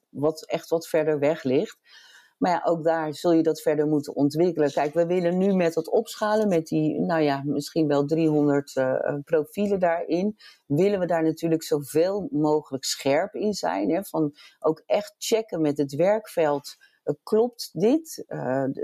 wat 0.09 0.45
echt 0.45 0.69
wat 0.69 0.87
verder 0.87 1.19
weg 1.19 1.43
ligt. 1.43 1.77
Maar 2.39 2.51
ja, 2.51 2.61
ook 2.63 2.83
daar 2.83 3.13
zul 3.13 3.31
je 3.31 3.43
dat 3.43 3.61
verder 3.61 3.87
moeten 3.87 4.15
ontwikkelen. 4.15 4.71
Kijk, 4.71 4.93
we 4.93 5.05
willen 5.05 5.37
nu 5.37 5.53
met 5.53 5.73
dat 5.73 5.89
opschalen, 5.89 6.47
met 6.47 6.67
die, 6.67 6.99
nou 6.99 7.21
ja, 7.21 7.41
misschien 7.45 7.87
wel 7.87 8.05
300 8.05 8.75
uh, 8.75 9.07
eh, 9.07 9.15
profielen 9.23 9.79
daarin, 9.79 10.37
willen 10.65 10.99
we 10.99 11.05
daar 11.05 11.23
natuurlijk 11.23 11.63
zoveel 11.63 12.27
mogelijk 12.31 12.83
scherp 12.83 13.33
in 13.33 13.53
zijn. 13.53 13.91
Hè? 13.91 14.03
Van 14.03 14.35
ook 14.59 14.83
echt 14.85 15.15
checken 15.17 15.61
met 15.61 15.77
het 15.77 15.95
werkveld. 15.95 16.75
Uh, 17.03 17.15
klopt 17.23 17.69
dit? 17.73 18.25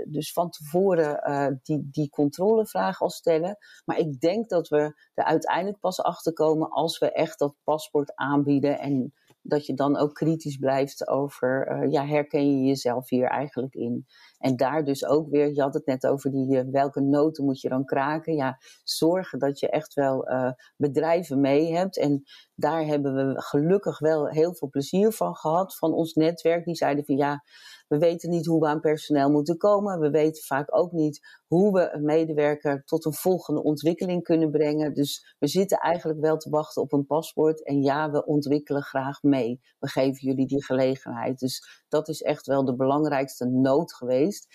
Dus 0.08 0.32
van 0.32 0.50
tevoren 0.50 1.60
die, 1.62 1.88
die 1.90 2.10
controlevraag 2.10 3.00
al 3.00 3.10
stellen. 3.10 3.56
Maar 3.84 3.98
ik 3.98 4.20
denk 4.20 4.48
dat 4.48 4.68
we 4.68 4.94
er 5.14 5.24
uiteindelijk 5.24 5.80
pas 5.80 6.02
achter 6.02 6.32
komen 6.32 6.70
als 6.70 6.98
we 6.98 7.12
echt 7.12 7.38
dat 7.38 7.54
paspoort 7.64 8.14
aanbieden 8.14 8.78
en 8.78 9.14
dat 9.48 9.66
je 9.66 9.74
dan 9.74 9.96
ook 9.96 10.14
kritisch 10.14 10.56
blijft 10.56 11.08
over, 11.08 11.68
uh, 11.70 11.92
ja, 11.92 12.06
herken 12.06 12.58
je 12.58 12.66
jezelf 12.66 13.08
hier 13.08 13.26
eigenlijk 13.26 13.74
in? 13.74 14.06
En 14.38 14.56
daar 14.56 14.84
dus 14.84 15.06
ook 15.06 15.30
weer, 15.30 15.54
je 15.54 15.60
had 15.62 15.74
het 15.74 15.86
net 15.86 16.06
over 16.06 16.30
die, 16.30 16.62
welke 16.70 17.00
noten 17.00 17.44
moet 17.44 17.60
je 17.60 17.68
dan 17.68 17.84
kraken. 17.84 18.34
Ja, 18.34 18.58
zorgen 18.84 19.38
dat 19.38 19.58
je 19.58 19.70
echt 19.70 19.94
wel 19.94 20.28
bedrijven 20.76 21.40
mee 21.40 21.74
hebt. 21.74 21.98
En 21.98 22.22
daar 22.56 22.84
hebben 22.84 23.14
we 23.14 23.42
gelukkig 23.42 23.98
wel 23.98 24.28
heel 24.28 24.54
veel 24.54 24.68
plezier 24.68 25.12
van 25.12 25.36
gehad, 25.36 25.76
van 25.76 25.92
ons 25.92 26.14
netwerk. 26.14 26.64
Die 26.64 26.74
zeiden 26.74 27.04
van 27.04 27.16
ja, 27.16 27.44
we 27.88 27.98
weten 27.98 28.30
niet 28.30 28.46
hoe 28.46 28.60
we 28.60 28.66
aan 28.66 28.80
personeel 28.80 29.30
moeten 29.30 29.56
komen. 29.56 30.00
We 30.00 30.10
weten 30.10 30.42
vaak 30.42 30.76
ook 30.76 30.92
niet 30.92 31.40
hoe 31.46 31.72
we 31.72 31.90
een 31.92 32.04
medewerker 32.04 32.84
tot 32.84 33.04
een 33.04 33.12
volgende 33.12 33.62
ontwikkeling 33.62 34.22
kunnen 34.22 34.50
brengen. 34.50 34.94
Dus 34.94 35.36
we 35.38 35.46
zitten 35.46 35.78
eigenlijk 35.78 36.20
wel 36.20 36.36
te 36.36 36.50
wachten 36.50 36.82
op 36.82 36.92
een 36.92 37.06
paspoort. 37.06 37.64
En 37.64 37.82
ja, 37.82 38.10
we 38.10 38.24
ontwikkelen 38.24 38.82
graag 38.82 39.22
mee. 39.22 39.60
We 39.78 39.88
geven 39.88 40.28
jullie 40.28 40.46
die 40.46 40.64
gelegenheid. 40.64 41.38
Dus 41.38 41.84
dat 41.88 42.08
is 42.08 42.22
echt 42.22 42.46
wel 42.46 42.64
de 42.64 42.76
belangrijkste 42.76 43.46
nood 43.46 43.94
geweest. 43.94 44.46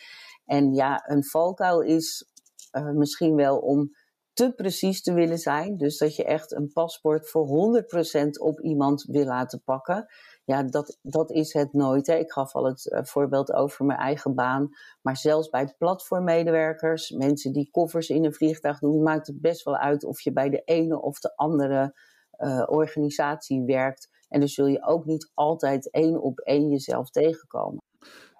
En 0.45 0.73
ja, 0.73 1.03
een 1.05 1.23
valkuil 1.23 1.81
is 1.81 2.29
uh, 2.71 2.91
misschien 2.91 3.35
wel 3.35 3.57
om 3.57 3.91
te 4.41 4.51
precies 4.51 5.01
te 5.01 5.13
willen 5.13 5.37
zijn. 5.37 5.77
Dus 5.77 5.97
dat 5.97 6.15
je 6.15 6.23
echt 6.23 6.51
een 6.51 6.71
paspoort 6.73 7.29
voor 7.29 7.47
100% 7.47 8.27
op 8.39 8.61
iemand 8.61 9.03
wil 9.03 9.25
laten 9.25 9.63
pakken. 9.63 10.07
Ja, 10.43 10.63
dat, 10.63 10.97
dat 11.01 11.31
is 11.31 11.53
het 11.53 11.73
nooit. 11.73 12.07
Hè. 12.07 12.15
Ik 12.15 12.31
gaf 12.31 12.55
al 12.55 12.65
het 12.65 12.85
uh, 12.85 13.03
voorbeeld 13.03 13.53
over 13.53 13.85
mijn 13.85 13.99
eigen 13.99 14.35
baan. 14.35 14.69
Maar 15.01 15.17
zelfs 15.17 15.49
bij 15.49 15.75
platformmedewerkers, 15.77 17.09
mensen 17.09 17.53
die 17.53 17.69
koffers 17.71 18.09
in 18.09 18.25
een 18.25 18.33
vliegtuig 18.33 18.79
doen, 18.79 19.03
maakt 19.03 19.27
het 19.27 19.41
best 19.41 19.63
wel 19.63 19.77
uit 19.77 20.03
of 20.03 20.21
je 20.21 20.33
bij 20.33 20.49
de 20.49 20.61
ene 20.65 21.01
of 21.01 21.19
de 21.19 21.35
andere 21.35 21.95
uh, 22.37 22.63
organisatie 22.65 23.63
werkt. 23.65 24.09
En 24.29 24.39
dus 24.39 24.53
zul 24.53 24.67
je 24.67 24.85
ook 24.85 25.05
niet 25.05 25.31
altijd 25.33 25.91
één 25.91 26.21
op 26.21 26.39
één 26.39 26.69
jezelf 26.69 27.09
tegenkomen. 27.09 27.79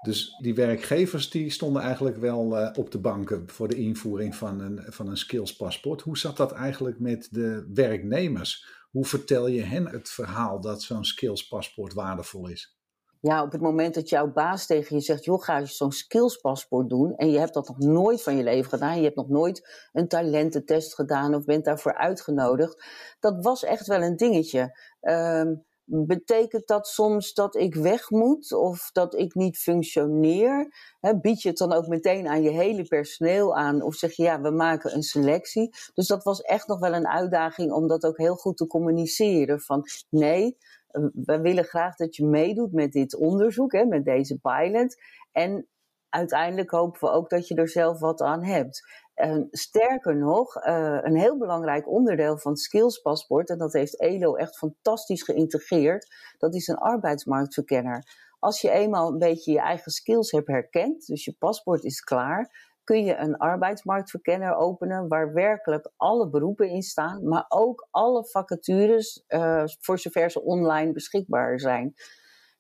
Dus 0.02 0.38
die 0.42 0.56
werkgevers 0.56 1.30
die 1.30 1.50
stonden 1.50 1.82
eigenlijk 1.82 2.18
wel 2.18 2.62
uh, 2.62 2.70
op 2.74 2.92
de 2.92 3.00
banken 3.00 3.50
voor 3.50 3.68
de 3.68 3.76
invoering 3.76 4.36
van 4.36 4.60
een, 4.60 4.84
van 4.88 5.08
een 5.08 5.18
skillspaspoort. 5.18 6.02
Hoe 6.02 6.18
zat 6.18 6.38
dat 6.38 6.52
eigenlijk 6.52 7.00
met 7.00 7.28
de 7.32 7.70
werknemers? 7.74 8.66
Hoe 8.92 9.06
vertel 9.06 9.48
je 9.48 9.62
hen 9.62 9.88
het 9.88 10.10
verhaal 10.10 10.62
dat 10.62 10.82
zo'n 10.82 11.04
skillspaspoort 11.04 11.94
waardevol 11.94 12.48
is? 12.48 12.80
Ja, 13.22 13.44
op 13.44 13.52
het 13.52 13.62
moment 13.62 13.94
dat 13.94 14.10
jouw 14.10 14.32
baas 14.32 14.66
tegen 14.66 14.96
je 14.96 15.02
zegt: 15.02 15.26
joh, 15.26 15.42
ga 15.42 15.58
je 15.58 15.66
zo'n 15.66 15.92
skillspaspoort 15.92 16.90
doen. 16.90 17.16
en 17.16 17.32
je 17.32 17.40
hebt 17.40 17.54
dat 17.54 17.68
nog 17.68 17.78
nooit 17.78 18.24
van 18.24 18.38
je 18.38 18.44
leven 18.44 18.70
gedaan. 18.70 18.98
je 18.98 19.04
hebt 19.04 19.16
nog 19.16 19.30
nooit 19.30 19.88
een 19.92 20.08
talententest 20.08 20.96
gedaan 20.96 21.36
of 21.36 21.46
bent 21.46 21.66
daarvoor 21.66 21.96
uitgenodigd. 21.96 22.84
Dat 23.20 23.44
was 23.44 23.64
echt 23.64 23.88
wel 23.88 24.02
een 24.02 24.18
dingetje. 24.18 24.80
Um, 25.02 25.66
Betekent 25.86 26.68
dat 26.68 26.88
soms 26.88 27.34
dat 27.34 27.56
ik 27.56 27.76
weg 27.76 28.10
moet 28.10 28.54
of 28.54 28.90
dat 28.92 29.16
ik 29.16 29.36
niet 29.36 29.58
functioneer? 29.58 30.74
bied 31.22 31.42
je 31.42 31.50
het 31.50 31.58
dan 31.58 31.74
ook 31.74 31.88
meteen 31.88 32.28
aan 32.28 32.42
je 32.42 32.50
hele 32.50 32.84
personeel 32.84 33.56
aan? 33.58 33.82
Of 33.82 33.96
zeg 33.96 34.16
je 34.16 34.24
ja, 34.24 34.42
we 34.42 34.52
maken 34.52 34.96
een 34.96 35.04
selectie? 35.04 35.70
Dus 35.94 36.08
dat 36.08 36.24
was 36.24 36.42
echt 36.42 36.68
nog 36.68 36.80
wel 36.80 36.94
een 36.94 37.08
uitdaging 37.08 37.72
om 37.72 37.88
dat 37.88 38.04
ook 38.04 38.18
heel 38.18 38.36
goed 38.36 38.58
te 38.58 38.68
communiceren. 38.68 39.60
Van 39.60 39.84
nee, 40.10 40.58
eh, 40.88 41.04
we 41.14 41.42
willen 41.42 41.64
graag 41.64 41.96
dat 41.96 42.16
je 42.16 42.26
meedoet 42.26 42.72
met 42.72 42.92
dit 42.92 43.16
onderzoek, 43.16 43.72
hè, 43.72 43.86
met 43.86 44.06
deze 44.06 44.38
pilot. 44.38 44.96
En 45.32 45.68
uiteindelijk 46.10 46.72
hopen 46.72 47.00
we 47.00 47.10
ook 47.10 47.30
dat 47.30 47.48
je 47.48 47.56
er 47.56 47.70
zelf 47.70 48.00
wat 48.00 48.22
aan 48.22 48.44
hebt. 48.44 48.82
En 49.14 49.48
sterker 49.52 50.18
nog, 50.18 50.66
uh, 50.66 50.98
een 51.02 51.18
heel 51.18 51.38
belangrijk 51.38 51.90
onderdeel 51.90 52.38
van 52.38 52.52
het 52.52 52.62
skillspaspoort, 52.62 53.50
en 53.50 53.58
dat 53.58 53.74
heeft 53.74 54.00
ELO 54.00 54.36
echt 54.36 54.58
fantastisch 54.58 55.24
geïntegreerd, 55.24 56.16
dat 56.38 56.56
is 56.56 56.68
een 56.68 56.78
arbeidsmarktverkenner. 56.78 58.30
Als 58.40 58.62
je 58.62 58.70
eenmaal 58.72 59.12
een 59.12 59.18
beetje 59.18 59.52
je 59.52 59.60
eigen 59.60 59.92
skills 59.92 60.32
hebt 60.32 60.48
herkend, 60.48 61.06
dus 61.06 61.26
je 61.26 61.36
paspoort 61.40 61.84
is 61.84 62.02
klaar, 62.02 62.70
kun 62.84 63.04
je 63.04 63.16
een 63.16 63.38
arbeidsmarktverkenner 63.38 64.56
openen 64.56 65.08
waar 65.08 65.34
werkelijk 65.34 65.92
alle 65.98 66.30
beroepen 66.30 66.70
in 66.70 66.82
staan, 66.82 67.28
maar 67.28 67.46
ook 67.48 67.88
alle 67.92 68.26
vacatures, 68.26 69.24
uh, 69.28 69.64
voor 69.80 70.00
zover 70.00 70.32
ze 70.32 70.42
online 70.42 70.92
beschikbaar 70.92 71.60
zijn. 71.60 71.94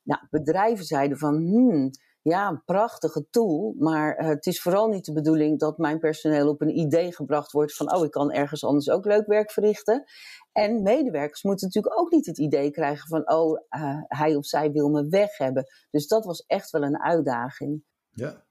Nou, 0.03 0.21
bedrijven 0.29 0.85
zeiden 0.85 1.17
van, 1.17 1.35
hmm, 1.35 1.89
ja, 2.21 2.47
een 2.47 2.63
prachtige 2.63 3.25
tool. 3.29 3.75
Maar 3.77 4.19
uh, 4.19 4.27
het 4.27 4.45
is 4.45 4.61
vooral 4.61 4.87
niet 4.87 5.05
de 5.05 5.13
bedoeling 5.13 5.59
dat 5.59 5.77
mijn 5.77 5.99
personeel 5.99 6.49
op 6.49 6.61
een 6.61 6.77
idee 6.77 7.13
gebracht 7.13 7.51
wordt 7.51 7.75
van, 7.75 7.95
oh, 7.95 8.05
ik 8.05 8.11
kan 8.11 8.31
ergens 8.31 8.63
anders 8.63 8.89
ook 8.89 9.05
leuk 9.05 9.25
werk 9.25 9.51
verrichten. 9.51 10.03
En 10.51 10.81
medewerkers 10.81 11.43
moeten 11.43 11.67
natuurlijk 11.67 11.99
ook 11.99 12.11
niet 12.11 12.25
het 12.25 12.37
idee 12.37 12.71
krijgen 12.71 13.07
van, 13.07 13.31
oh, 13.31 13.59
uh, 13.75 13.97
hij 14.07 14.35
of 14.35 14.45
zij 14.45 14.71
wil 14.71 14.89
me 14.89 15.07
weg 15.09 15.37
hebben. 15.37 15.65
Dus 15.89 16.07
dat 16.07 16.25
was 16.25 16.45
echt 16.45 16.69
wel 16.69 16.83
een 16.83 17.01
uitdaging. 17.01 17.83
Ja. 18.11 18.43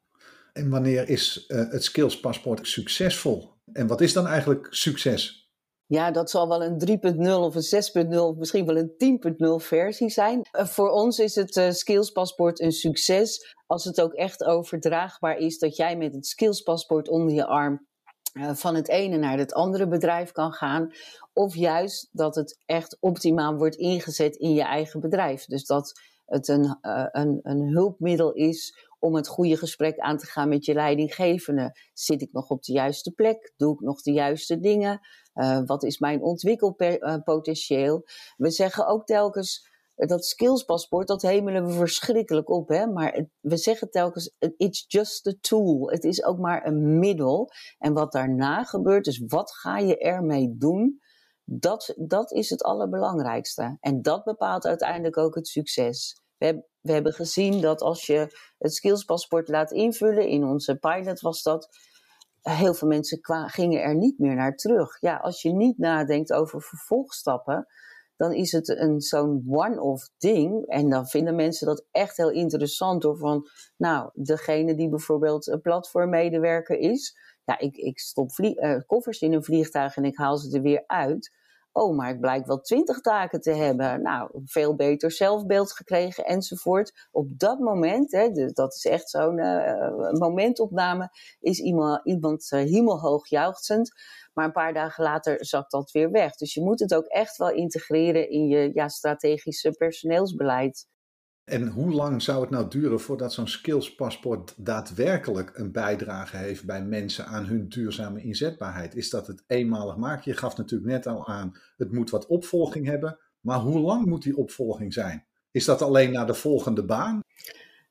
En 0.53 0.71
wanneer 0.71 1.09
is 1.09 1.45
uh, 1.49 1.71
het 1.71 1.85
skillspaspoort 1.85 2.69
succesvol? 2.69 3.51
En 3.73 3.87
wat 3.87 4.01
is 4.01 4.13
dan 4.13 4.27
eigenlijk 4.27 4.67
succes? 4.71 5.50
Ja, 5.91 6.11
dat 6.11 6.31
zal 6.31 6.49
wel 6.49 6.63
een 6.63 7.01
3.0 7.19 7.31
of 7.31 7.55
een 7.55 8.07
6.0 8.13 8.19
of 8.19 8.37
misschien 8.37 8.67
wel 8.67 8.77
een 8.77 9.21
10.0 9.61 9.65
versie 9.67 10.11
zijn. 10.11 10.49
Uh, 10.53 10.67
voor 10.67 10.91
ons 10.91 11.19
is 11.19 11.35
het 11.35 11.57
uh, 11.57 11.71
skillspaspoort 11.71 12.61
een 12.61 12.73
succes 12.73 13.57
als 13.67 13.85
het 13.85 14.01
ook 14.01 14.13
echt 14.13 14.45
overdraagbaar 14.45 15.37
is 15.37 15.59
dat 15.59 15.77
jij 15.77 15.97
met 15.97 16.15
het 16.15 16.27
skillspaspoort 16.27 17.09
onder 17.09 17.35
je 17.35 17.47
arm 17.47 17.87
uh, 18.33 18.55
van 18.55 18.75
het 18.75 18.89
ene 18.89 19.17
naar 19.17 19.39
het 19.39 19.53
andere 19.53 19.89
bedrijf 19.89 20.33
kan 20.33 20.53
gaan. 20.53 20.91
Of 21.33 21.55
juist 21.55 22.09
dat 22.13 22.35
het 22.35 22.63
echt 22.67 22.97
optimaal 23.01 23.57
wordt 23.57 23.77
ingezet 23.77 24.37
in 24.37 24.55
je 24.55 24.63
eigen 24.63 25.01
bedrijf. 25.01 25.45
Dus 25.45 25.65
dat 25.67 26.01
het 26.27 26.49
een, 26.49 26.79
een, 27.11 27.41
een 27.43 27.69
hulpmiddel 27.69 28.33
is 28.33 28.89
om 28.99 29.15
het 29.15 29.29
goede 29.29 29.57
gesprek 29.57 29.99
aan 29.99 30.17
te 30.17 30.27
gaan 30.27 30.49
met 30.49 30.65
je 30.65 30.75
leidinggevende. 30.75 31.77
Zit 31.93 32.23
ik 32.23 32.33
nog 32.33 32.51
op 32.51 32.63
de 32.63 32.73
juiste 32.73 33.13
plek? 33.13 33.53
Doe 33.57 33.75
ik 33.75 33.81
nog 33.81 34.03
de 34.03 34.13
juiste 34.13 34.61
dingen? 34.61 35.01
Uh, 35.41 35.61
wat 35.65 35.83
is 35.83 35.99
mijn 35.99 36.23
ontwikkelpotentieel? 36.23 38.05
We 38.37 38.51
zeggen 38.51 38.87
ook 38.87 39.07
telkens 39.07 39.69
dat 40.07 40.25
skillspaspoort, 40.25 41.07
dat 41.07 41.23
hemelen 41.23 41.67
we 41.67 41.73
verschrikkelijk 41.73 42.51
op. 42.51 42.69
Hè? 42.69 42.87
Maar 42.87 43.27
we 43.41 43.57
zeggen 43.57 43.91
telkens, 43.91 44.35
it's 44.57 44.85
just 44.89 45.27
a 45.27 45.33
tool. 45.41 45.91
Het 45.91 46.05
is 46.05 46.25
ook 46.25 46.39
maar 46.39 46.67
een 46.67 46.99
middel. 46.99 47.51
En 47.79 47.93
wat 47.93 48.13
daarna 48.13 48.65
gebeurt, 48.65 49.05
dus 49.05 49.23
wat 49.27 49.53
ga 49.53 49.79
je 49.79 49.99
ermee 49.99 50.57
doen? 50.57 51.01
Dat, 51.45 51.95
dat 51.97 52.33
is 52.33 52.51
het 52.51 52.63
allerbelangrijkste. 52.63 53.77
En 53.81 54.03
dat 54.03 54.25
bepaalt 54.25 54.67
uiteindelijk 54.67 55.17
ook 55.17 55.35
het 55.35 55.49
succes. 55.49 56.23
We, 56.37 56.45
hebben, 56.45 56.67
we 56.81 56.93
hebben 56.93 57.13
gezien 57.13 57.61
dat 57.61 57.81
als 57.81 58.07
je 58.07 58.39
het 58.59 58.75
skillspaspoort 58.75 59.49
laat 59.49 59.73
invullen, 59.73 60.29
in 60.29 60.45
onze 60.45 60.77
pilot 60.77 61.21
was 61.21 61.43
dat, 61.43 61.69
heel 62.43 62.75
veel 62.75 62.89
mensen 62.89 63.19
gingen 63.47 63.83
er 63.83 63.95
niet 63.95 64.19
meer 64.19 64.35
naar 64.35 64.57
terug. 64.57 65.01
Ja, 65.01 65.17
als 65.17 65.43
je 65.43 65.53
niet 65.53 65.79
nadenkt 65.79 66.33
over 66.33 66.63
vervolgstappen, 66.63 67.67
dan 68.17 68.33
is 68.33 68.53
het 68.53 68.69
een 68.69 69.01
zo'n 69.01 69.45
one-off 69.49 70.11
ding. 70.19 70.67
En 70.67 70.91
dan 70.91 71.07
vinden 71.07 71.35
mensen 71.35 71.67
dat 71.67 71.87
echt 71.91 72.17
heel 72.17 72.31
interessant. 72.31 73.03
Door 73.03 73.19
van, 73.19 73.49
nou, 73.77 74.11
degene 74.15 74.75
die 74.75 74.89
bijvoorbeeld 74.89 75.47
een 75.47 75.61
platformmedewerker 75.61 76.79
is. 76.79 77.17
Ja, 77.45 77.59
ik, 77.59 77.77
ik 77.77 77.99
stop 77.99 78.31
uh, 78.39 78.81
koffers 78.87 79.21
in 79.21 79.33
een 79.33 79.45
vliegtuig 79.45 79.97
en 79.97 80.05
ik 80.05 80.17
haal 80.17 80.37
ze 80.37 80.57
er 80.57 80.63
weer 80.63 80.85
uit. 80.87 81.31
Oh, 81.73 81.97
maar 81.97 82.11
ik 82.11 82.21
blijk 82.21 82.47
wel 82.47 82.61
twintig 82.61 83.01
taken 83.01 83.41
te 83.41 83.51
hebben. 83.51 84.03
Nou, 84.03 84.31
veel 84.45 84.75
beter 84.75 85.13
zelfbeeld 85.13 85.73
gekregen 85.73 86.25
enzovoort. 86.25 87.09
Op 87.11 87.39
dat 87.39 87.59
moment, 87.59 88.13
hè, 88.13 88.31
dat 88.53 88.75
is 88.75 88.85
echt 88.85 89.11
zo'n 89.11 89.39
uh, 89.39 90.11
momentopname, 90.13 91.11
is 91.41 91.59
iemand, 91.59 92.01
iemand 92.07 92.53
uh, 92.53 92.61
hemelhoog. 92.61 93.29
Maar 94.33 94.45
een 94.45 94.53
paar 94.53 94.75
dagen 94.75 95.05
later 95.05 95.45
zakt 95.45 95.71
dat 95.71 95.91
weer 95.91 96.11
weg. 96.11 96.35
Dus 96.35 96.55
je 96.55 96.63
moet 96.63 96.81
het 96.81 96.95
ook 96.95 97.07
echt 97.07 97.37
wel 97.37 97.51
integreren 97.51 98.31
in 98.31 98.47
je 98.47 98.71
ja, 98.75 98.89
strategische 98.89 99.71
personeelsbeleid. 99.71 100.87
En 101.51 101.69
hoe 101.69 101.93
lang 101.93 102.23
zou 102.23 102.41
het 102.41 102.51
nou 102.51 102.69
duren 102.69 103.01
voordat 103.01 103.33
zo'n 103.33 103.49
skillspaspoort 103.49 104.55
daadwerkelijk 104.57 105.51
een 105.55 105.73
bijdrage 105.73 106.37
heeft 106.37 106.65
bij 106.65 106.85
mensen 106.85 107.27
aan 107.27 107.45
hun 107.45 107.69
duurzame 107.69 108.23
inzetbaarheid? 108.23 108.95
Is 108.95 109.11
dat 109.11 109.27
het 109.27 109.45
eenmalig 109.47 109.97
maken? 109.97 110.31
Je 110.31 110.37
gaf 110.37 110.57
natuurlijk 110.57 110.91
net 110.91 111.07
al 111.07 111.27
aan, 111.27 111.57
het 111.77 111.93
moet 111.93 112.11
wat 112.11 112.27
opvolging 112.27 112.87
hebben. 112.87 113.19
Maar 113.41 113.59
hoe 113.59 113.81
lang 113.81 114.07
moet 114.07 114.23
die 114.23 114.37
opvolging 114.37 114.93
zijn? 114.93 115.25
Is 115.51 115.65
dat 115.65 115.83
alleen 115.83 116.13
naar 116.13 116.27
de 116.27 116.35
volgende 116.35 116.85
baan? 116.85 117.21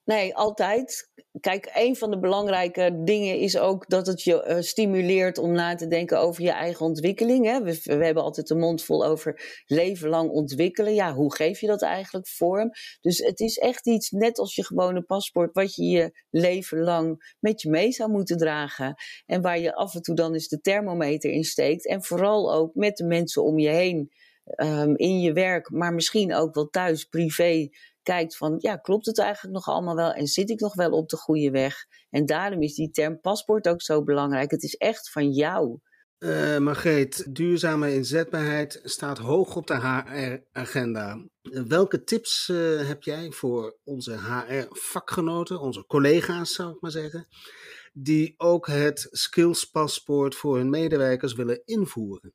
Nee, 0.09 0.35
altijd. 0.35 1.11
Kijk, 1.39 1.71
een 1.73 1.95
van 1.95 2.11
de 2.11 2.19
belangrijke 2.19 3.01
dingen 3.03 3.37
is 3.37 3.57
ook 3.57 3.89
dat 3.89 4.07
het 4.07 4.23
je 4.23 4.45
uh, 4.47 4.57
stimuleert 4.59 5.37
om 5.37 5.51
na 5.51 5.75
te 5.75 5.87
denken 5.87 6.19
over 6.19 6.43
je 6.43 6.51
eigen 6.51 6.85
ontwikkeling. 6.85 7.45
Hè? 7.45 7.61
We, 7.63 7.79
we, 7.83 8.05
hebben 8.05 8.23
altijd 8.23 8.47
de 8.47 8.55
mond 8.55 8.83
vol 8.83 9.05
over 9.05 9.61
leven 9.65 10.09
lang 10.09 10.29
ontwikkelen. 10.29 10.93
Ja, 10.93 11.13
hoe 11.13 11.35
geef 11.35 11.59
je 11.59 11.67
dat 11.67 11.81
eigenlijk 11.81 12.27
vorm? 12.27 12.71
Dus 13.01 13.17
het 13.17 13.39
is 13.39 13.57
echt 13.57 13.87
iets, 13.87 14.09
net 14.09 14.39
als 14.39 14.55
je 14.55 14.65
gewone 14.65 15.01
paspoort, 15.01 15.53
wat 15.53 15.75
je 15.75 15.85
je 15.85 16.23
leven 16.29 16.79
lang 16.79 17.35
met 17.39 17.61
je 17.61 17.69
mee 17.69 17.91
zou 17.91 18.11
moeten 18.11 18.37
dragen. 18.37 18.95
En 19.25 19.41
waar 19.41 19.59
je 19.59 19.75
af 19.75 19.95
en 19.95 20.01
toe 20.01 20.15
dan 20.15 20.33
eens 20.33 20.47
de 20.47 20.61
thermometer 20.61 21.31
in 21.31 21.43
steekt. 21.43 21.87
En 21.87 22.03
vooral 22.03 22.53
ook 22.53 22.75
met 22.75 22.97
de 22.97 23.05
mensen 23.05 23.43
om 23.43 23.59
je 23.59 23.69
heen. 23.69 24.11
Um, 24.55 24.97
in 24.97 25.19
je 25.19 25.33
werk, 25.33 25.69
maar 25.69 25.93
misschien 25.93 26.33
ook 26.33 26.53
wel 26.53 26.69
thuis, 26.69 27.03
privé, 27.03 27.69
kijkt 28.03 28.37
van, 28.37 28.55
ja, 28.57 28.75
klopt 28.75 29.05
het 29.05 29.19
eigenlijk 29.19 29.53
nog 29.53 29.67
allemaal 29.67 29.95
wel 29.95 30.11
en 30.11 30.27
zit 30.27 30.49
ik 30.49 30.59
nog 30.59 30.75
wel 30.75 30.91
op 30.91 31.09
de 31.09 31.17
goede 31.17 31.51
weg? 31.51 31.75
En 32.09 32.25
daarom 32.25 32.61
is 32.61 32.75
die 32.75 32.91
term 32.91 33.19
paspoort 33.19 33.67
ook 33.67 33.81
zo 33.81 34.03
belangrijk. 34.03 34.51
Het 34.51 34.63
is 34.63 34.75
echt 34.75 35.11
van 35.11 35.31
jou. 35.31 35.79
Uh, 36.19 36.57
Margreet, 36.57 37.35
duurzame 37.35 37.93
inzetbaarheid 37.93 38.79
staat 38.83 39.17
hoog 39.17 39.55
op 39.55 39.67
de 39.67 39.75
HR-agenda. 39.75 41.25
Welke 41.67 42.03
tips 42.03 42.47
uh, 42.51 42.87
heb 42.87 43.03
jij 43.03 43.31
voor 43.31 43.77
onze 43.83 44.17
HR-vakgenoten, 44.17 45.59
onze 45.59 45.85
collega's 45.85 46.53
zou 46.53 46.71
ik 46.73 46.81
maar 46.81 46.91
zeggen, 46.91 47.27
die 47.93 48.33
ook 48.37 48.67
het 48.67 49.07
skillspaspoort 49.11 50.35
voor 50.35 50.57
hun 50.57 50.69
medewerkers 50.69 51.33
willen 51.33 51.61
invoeren? 51.65 52.33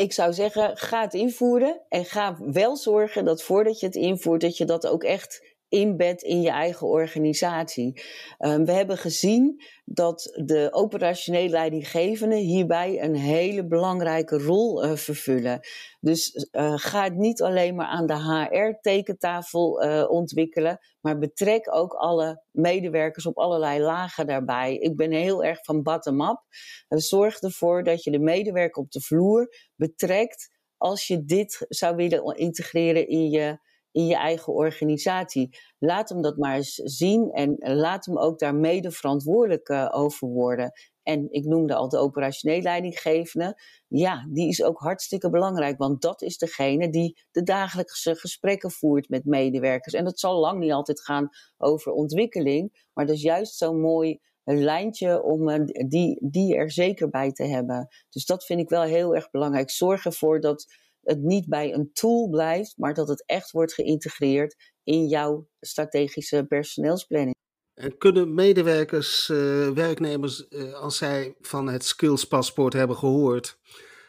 Ik 0.00 0.12
zou 0.12 0.32
zeggen, 0.32 0.76
ga 0.76 1.00
het 1.00 1.14
invoeren 1.14 1.80
en 1.88 2.04
ga 2.04 2.36
wel 2.38 2.76
zorgen 2.76 3.24
dat 3.24 3.42
voordat 3.42 3.80
je 3.80 3.86
het 3.86 3.94
invoert, 3.94 4.40
dat 4.40 4.56
je 4.56 4.64
dat 4.64 4.86
ook 4.86 5.04
echt 5.04 5.42
inbed 5.70 6.22
in 6.22 6.40
je 6.40 6.50
eigen 6.50 6.86
organisatie. 6.86 8.02
Um, 8.38 8.64
we 8.64 8.72
hebben 8.72 8.98
gezien 8.98 9.62
dat 9.84 10.40
de 10.44 10.68
operationeel 10.70 11.48
leidinggevenden 11.48 12.38
hierbij 12.38 13.02
een 13.02 13.14
hele 13.14 13.66
belangrijke 13.66 14.38
rol 14.38 14.84
uh, 14.84 14.96
vervullen. 14.96 15.60
Dus 16.00 16.48
uh, 16.52 16.72
ga 16.76 17.04
het 17.04 17.16
niet 17.16 17.42
alleen 17.42 17.74
maar 17.74 17.86
aan 17.86 18.06
de 18.06 18.14
HR-tekentafel 18.14 19.82
eh, 19.82 20.10
ontwikkelen, 20.10 20.78
maar 21.00 21.18
betrek 21.18 21.74
ook 21.74 21.92
alle 21.92 22.42
medewerkers 22.50 23.26
op 23.26 23.38
allerlei 23.38 23.80
lagen 23.80 24.26
daarbij. 24.26 24.76
Ik 24.76 24.96
ben 24.96 25.10
heel 25.10 25.44
erg 25.44 25.64
van 25.64 25.82
bottom-up. 25.82 26.42
zorg 26.88 27.40
ervoor 27.40 27.84
dat 27.84 28.04
je 28.04 28.10
de 28.10 28.20
medewerker 28.20 28.82
op 28.82 28.90
de 28.90 29.00
vloer 29.00 29.54
betrekt 29.76 30.58
als 30.76 31.06
je 31.06 31.24
dit 31.24 31.64
zou 31.68 31.96
willen 31.96 32.36
integreren 32.36 33.08
in 33.08 33.30
je 33.30 33.58
in 33.92 34.06
je 34.06 34.16
eigen 34.16 34.52
organisatie. 34.52 35.58
Laat 35.78 36.08
hem 36.08 36.22
dat 36.22 36.36
maar 36.36 36.56
eens 36.56 36.74
zien 36.74 37.30
en 37.30 37.56
laat 37.58 38.06
hem 38.06 38.18
ook 38.18 38.38
daar 38.38 38.54
mede 38.54 38.90
verantwoordelijk 38.90 39.68
uh, 39.68 39.88
over 39.92 40.28
worden. 40.28 40.72
En 41.02 41.26
ik 41.30 41.44
noemde 41.44 41.74
al 41.74 41.88
de 41.88 41.98
operationeel 41.98 42.60
leidinggevende. 42.60 43.60
Ja, 43.88 44.26
die 44.28 44.48
is 44.48 44.62
ook 44.62 44.78
hartstikke 44.78 45.30
belangrijk, 45.30 45.78
want 45.78 46.02
dat 46.02 46.22
is 46.22 46.38
degene 46.38 46.90
die 46.90 47.20
de 47.30 47.42
dagelijkse 47.42 48.14
gesprekken 48.14 48.70
voert 48.70 49.08
met 49.08 49.24
medewerkers. 49.24 49.94
En 49.94 50.04
dat 50.04 50.20
zal 50.20 50.40
lang 50.40 50.60
niet 50.60 50.72
altijd 50.72 51.00
gaan 51.00 51.28
over 51.56 51.92
ontwikkeling, 51.92 52.86
maar 52.92 53.06
dat 53.06 53.14
is 53.14 53.22
juist 53.22 53.56
zo'n 53.56 53.80
mooi 53.80 54.20
een 54.44 54.62
lijntje 54.62 55.22
om 55.22 55.48
uh, 55.48 55.64
die, 55.88 56.18
die 56.30 56.56
er 56.56 56.70
zeker 56.70 57.08
bij 57.08 57.32
te 57.32 57.44
hebben. 57.44 57.88
Dus 58.08 58.26
dat 58.26 58.44
vind 58.44 58.60
ik 58.60 58.68
wel 58.68 58.82
heel 58.82 59.14
erg 59.14 59.30
belangrijk. 59.30 59.70
Zorg 59.70 60.04
ervoor 60.04 60.40
dat 60.40 60.66
het 61.10 61.22
niet 61.22 61.48
bij 61.48 61.74
een 61.74 61.90
tool 61.92 62.28
blijft, 62.28 62.74
maar 62.76 62.94
dat 62.94 63.08
het 63.08 63.22
echt 63.26 63.50
wordt 63.50 63.74
geïntegreerd 63.74 64.56
in 64.84 65.06
jouw 65.06 65.48
strategische 65.60 66.44
personeelsplanning. 66.48 67.34
En 67.74 67.98
kunnen 67.98 68.34
medewerkers, 68.34 69.28
uh, 69.28 69.70
werknemers, 69.70 70.46
uh, 70.48 70.74
als 70.74 70.96
zij 70.96 71.34
van 71.40 71.68
het 71.68 71.84
skillspaspoort 71.84 72.72
hebben 72.72 72.96
gehoord, 72.96 73.58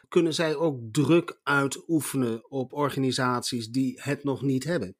kunnen 0.08 0.34
zij 0.34 0.56
ook 0.56 0.80
druk 0.92 1.40
uitoefenen 1.44 2.52
op 2.52 2.74
organisaties 2.74 3.70
die 3.70 4.00
het 4.02 4.24
nog 4.24 4.42
niet 4.42 4.64
hebben? 4.64 4.96